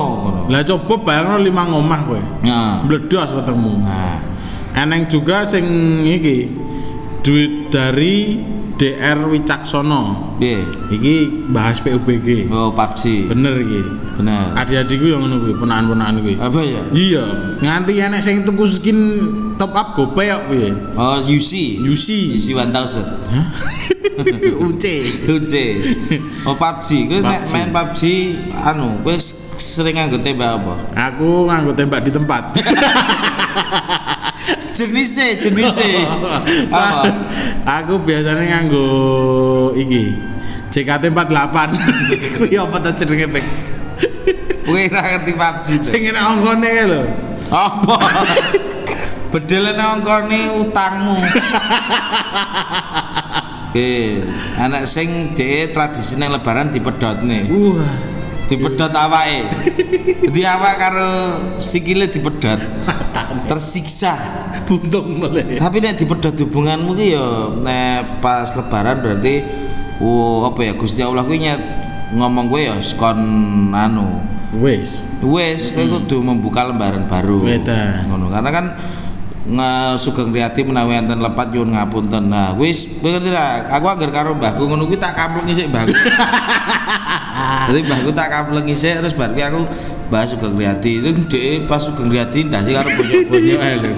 Lah 0.51 0.67
coba 0.67 0.99
bayangno 0.99 1.39
lima 1.39 1.71
ngomah 1.71 2.01
kowe. 2.03 2.21
Nah. 2.43 2.83
Bledos 2.83 3.31
wetengmu. 3.31 3.85
Nah. 3.85 4.19
Eneng 4.75 5.07
juga 5.07 5.47
sing 5.47 5.65
iki 6.03 6.51
duit 7.23 7.71
dari 7.71 8.43
DR 8.79 9.19
Wicaksono. 9.27 10.03
Piye? 10.39 10.63
Iki 10.89 11.15
bahas 11.51 11.83
PUBG. 11.83 12.47
Oh, 12.49 12.71
PUBG. 12.71 13.27
Bener 13.27 13.59
iki. 13.59 13.83
Bener. 14.15 14.55
Adik-adikku 14.55 15.07
yang 15.11 15.23
ngono 15.23 15.43
kuwi, 15.43 15.55
ponakan-ponakan 15.55 16.23
kuwi. 16.23 16.35
Apa 16.39 16.61
ya? 16.63 16.83
Iya, 16.91 17.25
nganti 17.59 17.93
enek 17.99 18.19
sing 18.19 18.43
tuku 18.43 18.65
skin 18.67 18.99
top 19.55 19.75
up 19.75 19.95
GoPay 19.95 20.31
kok 20.31 20.43
piye? 20.49 20.71
Oh, 20.95 21.19
UC. 21.19 21.51
UC. 21.83 22.07
UC 22.39 22.47
1000. 22.55 23.03
UC. 24.63 24.85
UC. 25.27 25.55
Oh, 26.47 26.55
PUBG. 26.55 26.89
Kowe 27.07 27.19
nek 27.19 27.43
PUBG. 27.43 27.53
main 27.55 27.69
PUBG 27.71 28.01
anu, 28.55 29.03
kowe 29.03 29.15
s- 29.15 29.55
sering 29.59 29.95
nganggo 29.95 30.19
tembak 30.19 30.55
apa? 30.55 30.75
Aku 31.11 31.47
nganggo 31.47 31.75
tembak 31.75 32.03
di 32.03 32.11
tempat. 32.11 32.55
Jenisnya, 34.75 35.37
jenisnya. 35.39 36.07
apa? 36.73 37.11
aku 37.65 38.01
biasanya 38.05 38.45
nganggo 38.45 38.89
iki 39.75 40.17
JKT 40.69 41.11
48 41.13 41.73
kuwi 42.39 42.55
apa 42.57 42.77
ta 42.81 42.91
jenenge 42.93 43.27
pek 43.33 43.45
Kowe 44.69 44.83
ra 44.93 45.01
ngerti 45.01 45.33
PUBG 45.33 45.67
sing 45.81 46.03
enak 46.13 46.25
ongkone 46.29 46.69
kae 46.69 46.85
lho 46.85 47.03
Apa? 47.49 47.97
Bedele 49.33 49.73
utangmu. 50.61 51.17
Oke, 53.69 54.21
anak 54.57 54.89
sing 54.89 55.37
dhek 55.37 55.77
tradisine 55.77 56.29
lebaran 56.29 56.73
dipedhotne. 56.73 57.49
wah 57.53 58.18
Dipedhot 58.49 58.95
awake. 58.97 59.45
Di 60.33 60.43
awak 60.43 60.75
karo 60.81 61.11
sikile 61.61 62.09
dipedhot. 62.09 62.61
Tersiksa. 63.49 64.15
buntung 64.69 65.25
mulai 65.25 65.57
Tapi 65.57 65.81
nek 65.81 65.97
dipedhot 65.97 66.37
hubunganmu 66.37 66.93
ki 66.93 67.07
ya 67.17 67.25
nek 67.57 68.21
pas 68.21 68.53
lebaran 68.53 69.01
berarti 69.01 69.41
oh 70.05 70.45
apa 70.45 70.61
ya 70.61 70.73
Gusti 70.77 71.01
Allah 71.01 71.25
kuwi 71.25 71.41
nyet 71.41 71.61
ngomong 72.13 72.53
kowe 72.53 72.61
ya 72.61 72.77
kon 72.97 73.21
anu 73.73 74.21
wis 74.61 75.09
wes 75.21 75.73
kowe 75.73 75.85
kudu 75.85 76.25
membuka 76.25 76.65
lembaran 76.69 77.05
baru 77.05 77.45
ngono 78.09 78.33
karena 78.33 78.51
kan 78.53 78.67
sugeng 79.97 80.29
riyati 80.29 80.61
menawi 80.61 81.01
enten 81.01 81.25
lepat 81.25 81.49
nyuwun 81.49 81.73
ngapunten. 81.73 82.29
Nah 82.29 82.53
wis 82.61 83.01
ngerti 83.01 83.33
ra 83.33 83.65
aku 83.73 83.87
anggar 83.89 84.11
karo 84.13 84.37
mbahku 84.37 84.69
ngono 84.69 84.85
kuwi 84.85 85.01
tak 85.01 85.17
kamplengi 85.17 85.57
sik 85.57 85.73
mbahku. 85.73 85.97
Jadi 87.73 87.81
mbahku 87.89 88.11
tak 88.13 88.29
kamplengi 88.29 88.77
sik 88.77 89.01
terus 89.01 89.17
bar 89.17 89.33
aku 89.33 89.65
mbah 90.13 90.25
sugeng 90.29 90.57
riyati 90.57 91.01
itu 91.01 91.11
dhek 91.29 91.65
pas 91.65 91.81
sugeng 91.81 92.13
riyati 92.13 92.45
ndasi 92.45 92.77
karo 92.77 92.89
bonyok-bonyok 92.93 93.61
ae 93.65 93.77
lho. 93.81 93.91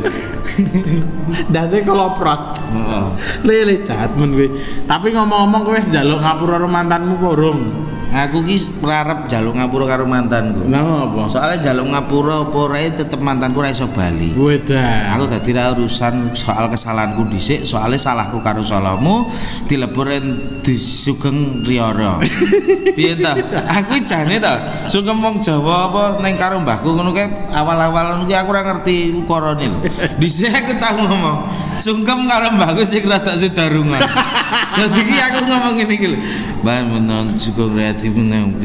Dase 1.54 1.82
koloprot. 1.82 2.58
Heeh. 2.70 3.06
lele 3.42 3.82
cat 3.82 4.14
men 4.14 4.30
kuwi. 4.30 4.54
Tapi 4.86 5.10
ngomong-ngomong 5.10 5.66
kowe 5.66 5.74
wis 5.74 5.90
njaluk 5.90 6.22
ngapura 6.22 6.62
karo 6.62 6.68
mantanmu 6.70 7.18
apa 7.18 7.26
urung 7.34 7.89
aku 8.10 8.42
ki 8.42 8.82
arep 8.82 9.30
jaluk 9.30 9.54
ngapura 9.54 9.86
karo 9.86 10.04
mantanku. 10.04 10.66
Nang 10.66 11.10
apa 11.10 11.30
soalnya 11.30 11.70
jaluk 11.70 11.94
ngapura 11.94 12.42
apa 12.46 12.58
ora 12.58 12.78
tetep 12.82 13.20
mantanku 13.22 13.62
ora 13.62 13.70
iso 13.70 13.86
bali. 13.90 14.34
Wedan. 14.34 15.14
Aku 15.14 15.30
dadi 15.30 15.50
ra 15.54 15.70
urusan 15.72 16.34
soal 16.34 16.66
kesalahanku 16.66 17.30
dhisik 17.30 17.62
soalnya 17.62 17.98
salahku 17.98 18.42
karo 18.42 18.66
salahmu 18.66 19.30
dileburin 19.70 20.58
disugeng 20.60 21.62
riara 21.62 22.18
piye 22.96 23.14
ta 23.16 23.32
aku 23.70 24.02
jane 24.02 24.42
ta 24.42 24.86
sugeng 24.90 25.22
wong 25.22 25.38
Jawa 25.40 25.88
apa 25.88 26.02
ning 26.20 26.36
karo 26.36 26.60
mbahku 26.60 26.92
ngono 26.92 27.16
kae 27.16 27.26
awal-awal 27.54 28.20
ngono 28.20 28.28
aku 28.28 28.48
ora 28.50 28.62
ngerti 28.66 29.14
ukarane 29.24 29.66
lho. 29.70 29.78
Dhisik 30.18 30.50
aku 30.50 30.76
tau 30.76 30.98
ngomong 30.98 31.38
sungkem 31.78 32.26
karo 32.26 32.58
mbahku 32.58 32.82
sing 32.82 33.06
rada 33.06 33.32
sudarungan. 33.38 34.02
Dadi 34.78 35.00
ki 35.06 35.16
aku 35.16 35.38
ngomong 35.46 35.74
ngene 35.78 35.94
iki 35.94 36.08
lho. 36.10 36.18
Mbah 36.60 36.78
menon 36.84 37.26
sugeng 37.40 37.78
rati 38.00 38.08
menon 38.16 38.56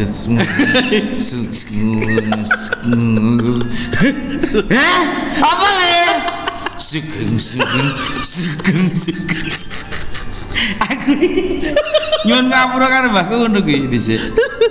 Hah? 4.72 5.02
Apa 5.44 5.68
le? 5.76 5.96
Sugeng 6.80 7.36
sugeng 7.36 7.90
sugeng 8.24 8.88
sugeng. 8.96 9.52
Aku 10.80 11.12
nyuwun 12.24 12.48
ngapura 12.48 12.88
karo 12.88 13.08
mbahku 13.12 13.34
ngono 13.44 13.60
kuwi 13.60 13.92
dhisik. 13.92 14.20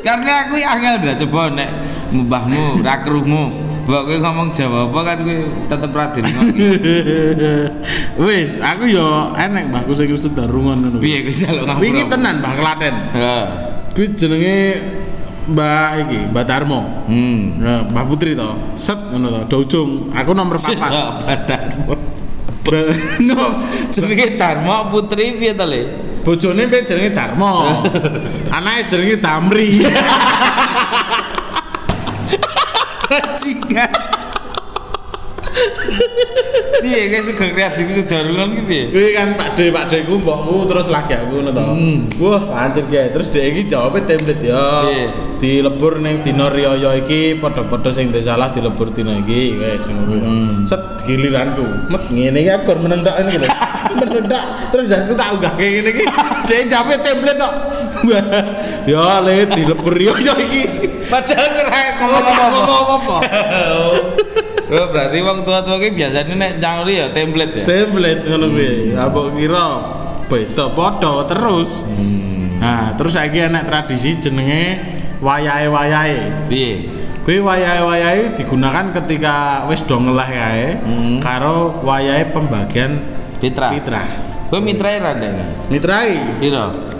Karena 0.00 0.48
aku 0.48 0.56
angel 0.56 0.96
dah 1.04 1.16
coba 1.20 1.52
nek 1.52 1.68
mbahmu 2.12 2.80
ra 2.80 3.04
krungu. 3.04 3.52
Mbok 3.84 4.00
kowe 4.08 4.16
ngomong 4.16 4.48
Jawa 4.56 4.88
apa 4.88 5.00
kan 5.04 5.16
kowe 5.28 5.36
tetep 5.68 5.92
ra 5.92 6.04
dirungokke. 6.08 6.68
wis 8.16 8.56
aku 8.64 8.88
yo 8.88 9.28
enek 9.36 9.68
mbahku 9.68 9.92
sing 9.92 10.08
sedarungan 10.16 10.80
ngono 10.88 10.96
Piye 11.04 11.20
kowe 11.28 11.34
jaluk 11.36 11.68
ngapura? 11.68 11.84
wingi 11.84 12.04
tenan 12.08 12.40
Mbah 12.40 12.54
Klaten 12.56 12.94
Heeh. 13.12 13.63
Kuwi 13.94 14.06
jenenge 14.12 14.56
Mbak 15.44 15.88
iki 16.02 16.18
Mbak 16.32 16.44
Darmo 16.44 16.80
Hmm. 17.04 17.60
Nah, 17.60 17.84
Mbak 17.84 18.04
Putri 18.08 18.32
to 18.32 18.48
set 18.74 18.96
ngono 18.96 19.28
to 19.28 19.40
do 19.46 19.56
ujung 19.60 19.90
aku 20.10 20.32
nomor 20.32 20.56
papat 20.56 20.72
Sedap 20.72 21.12
badanmu. 21.20 21.94
Ber- 22.64 22.96
no 23.20 23.60
Jenenge 23.92 24.40
Dharma 24.40 24.88
Putri 24.88 25.36
piye 25.36 25.52
to 25.52 25.64
le? 25.64 25.82
bojone 26.24 26.64
pe 26.66 26.80
jenenge 26.80 27.12
Darmo 27.12 27.68
anake 28.56 28.88
jenenge 28.88 29.16
Damri 29.20 29.84
Bajingan. 33.04 33.92
Piye 36.84 37.08
guys 37.08 37.24
sugeng 37.30 37.54
kreatif 37.56 37.86
sudarungan 37.96 38.60
ki 38.60 38.62
piye? 38.68 38.84
kuwi 38.92 39.10
kan 39.16 39.38
Pak 39.38 39.56
De 39.56 39.72
Pak 39.72 39.88
De 39.88 40.04
ku 40.04 40.20
mbokku 40.20 40.68
terus 40.68 40.92
lagi 40.92 41.16
aku 41.16 41.40
ngono 41.40 41.50
to. 41.54 41.64
Wah 42.20 42.42
pancen 42.44 42.84
ge 42.92 43.08
terus 43.14 43.32
dhek 43.32 43.44
iki 43.54 43.62
jawabe 43.70 44.04
template 44.04 44.44
ya. 44.44 44.84
Dilebur 45.40 46.02
ning 46.02 46.20
dina 46.20 46.52
riyaya 46.52 46.98
iki 47.00 47.40
padha-padha 47.40 47.88
sing 47.94 48.12
ndek 48.12 48.26
salah 48.26 48.52
dilebur 48.52 48.92
dina 48.92 49.16
iki 49.16 49.56
wis 49.56 49.88
ngono 49.88 50.02
kuwi 50.12 50.20
set 50.68 50.82
giliranku 51.08 51.64
met 51.88 52.04
ngene 52.10 52.38
iki 52.44 52.50
aku 52.52 52.74
menendak 52.76 53.14
ini 53.24 53.40
lho. 53.40 53.48
Menendak 54.00 54.74
terus 54.74 54.90
dasku 54.90 55.14
tak 55.14 55.38
unggah 55.38 55.54
kayak 55.56 55.70
ngene 55.80 55.90
iki. 55.94 56.04
Dhek 56.50 56.62
jawabe 56.68 56.94
template 57.00 57.38
tok. 57.40 57.54
Wah, 57.54 57.83
ya 58.92 59.20
le 59.20 59.48
dilebur 59.48 59.92
riyaya 59.92 60.34
iki 60.36 60.62
Padahal 61.04 61.48
kira 61.52 61.80
ngomong 62.00 62.64
apa-apa. 62.64 63.16
apa 63.16 63.16
Oh, 64.74 64.86
berarti 64.90 65.20
wong 65.20 65.44
tua-tua 65.44 65.76
ki 65.76 65.92
biasanya 65.92 66.34
nek 66.34 66.52
nyauri 66.58 66.96
ya 66.96 67.06
template 67.12 67.52
ya. 67.52 67.64
template 67.68 68.24
ngono 68.24 68.46
kuwi 68.48 68.96
apa 68.96 69.20
kira 69.36 69.66
beda 70.24 70.64
padha 70.72 71.12
terus 71.28 71.84
nah 72.58 72.96
terus 72.96 73.12
saiki 73.12 73.44
enek 73.44 73.68
tradisi 73.68 74.16
jenenge 74.16 74.80
wayahe-wayahe 75.20 76.48
Piye? 76.48 76.88
kuwi 77.22 77.44
wayahe-wayahe 77.44 78.34
digunakan 78.34 78.88
ketika 78.96 79.68
wis 79.68 79.84
do 79.84 80.00
ngeleh 80.00 80.28
kae 80.32 80.66
karo 81.20 81.84
wayahe 81.84 82.32
pembagian 82.32 82.98
Fitra. 83.38 83.68
fitrah 83.68 84.08
Kowe 84.48 84.60
mitrae 84.60 84.96
ra 84.96 85.12
ndek? 85.12 85.68
mitrai 85.68 86.40
Piro? 86.40 86.93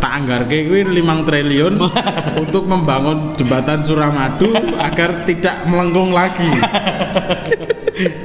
Tak 0.00 0.12
anggarke 0.16 0.66
kuwi 0.66 0.82
5 0.82 1.28
triliun 1.28 1.74
untuk 2.42 2.64
membangun 2.64 3.36
jembatan 3.36 3.84
Suramadu 3.84 4.50
agar 4.80 5.28
tidak 5.28 5.68
melengkung 5.68 6.10
lagi. 6.16 6.48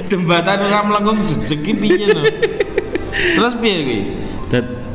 Jembatan 0.08 0.58
ora 0.64 0.80
melengkung 0.88 1.20
jejeg 1.28 1.60
ki 1.60 1.72
piye 1.76 2.06
no? 2.10 2.22
Terus 3.12 3.54
piye 3.60 3.78
kuwi? 3.84 4.00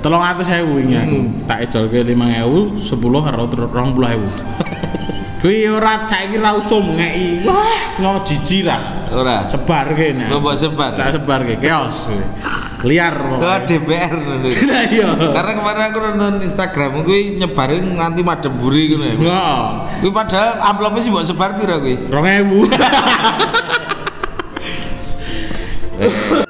tolong 0.02 0.26
atus 0.26 0.50
ewu 0.58 0.82
ini 0.82 0.98
aku. 0.98 1.20
Tak 1.46 1.70
ejolke 1.70 2.02
lima 2.02 2.34
ewu 2.42 2.74
sepuluh 2.74 3.22
karo 3.22 3.46
rong 3.46 3.94
puluh 3.94 4.10
ewu. 4.18 4.28
Kuwi 5.38 5.70
ora 5.70 6.02
saiki 6.02 6.42
ra 6.42 6.58
usum 6.58 6.98
ngeki. 6.98 7.46
Wah. 7.46 7.78
Ngo 8.02 8.26
Ora. 9.12 9.44
sebar 9.44 9.92
kene 9.92 10.32
Kok 10.32 10.40
mbok 10.40 10.56
sebar? 10.56 10.96
tak 10.96 11.20
sebar 11.20 11.44
ke 11.44 11.60
chaos 11.60 12.08
liar 12.82 13.14
Ke 13.14 13.52
DPR. 13.70 14.14
Lah 14.42 14.84
iya 14.90 15.10
Karena 15.14 15.52
kemarin 15.54 15.82
aku 15.90 15.98
nonton 16.02 16.34
Instagram 16.42 17.06
kuwi 17.06 17.38
nyebarin 17.38 17.94
nganti 17.94 18.22
madem 18.26 18.54
buri 18.58 18.90
ngono 18.90 19.06
ya. 19.06 19.16
Nggak, 19.16 19.62
Kuwi 20.02 20.12
padahal 20.12 20.50
amplopnya 20.66 21.00
sih 21.00 21.14
mbok 21.14 21.24
sebar 21.24 21.56
piro 21.56 21.78
kuwi? 21.78 21.96
rong 22.10 22.26
ewu 22.26 22.60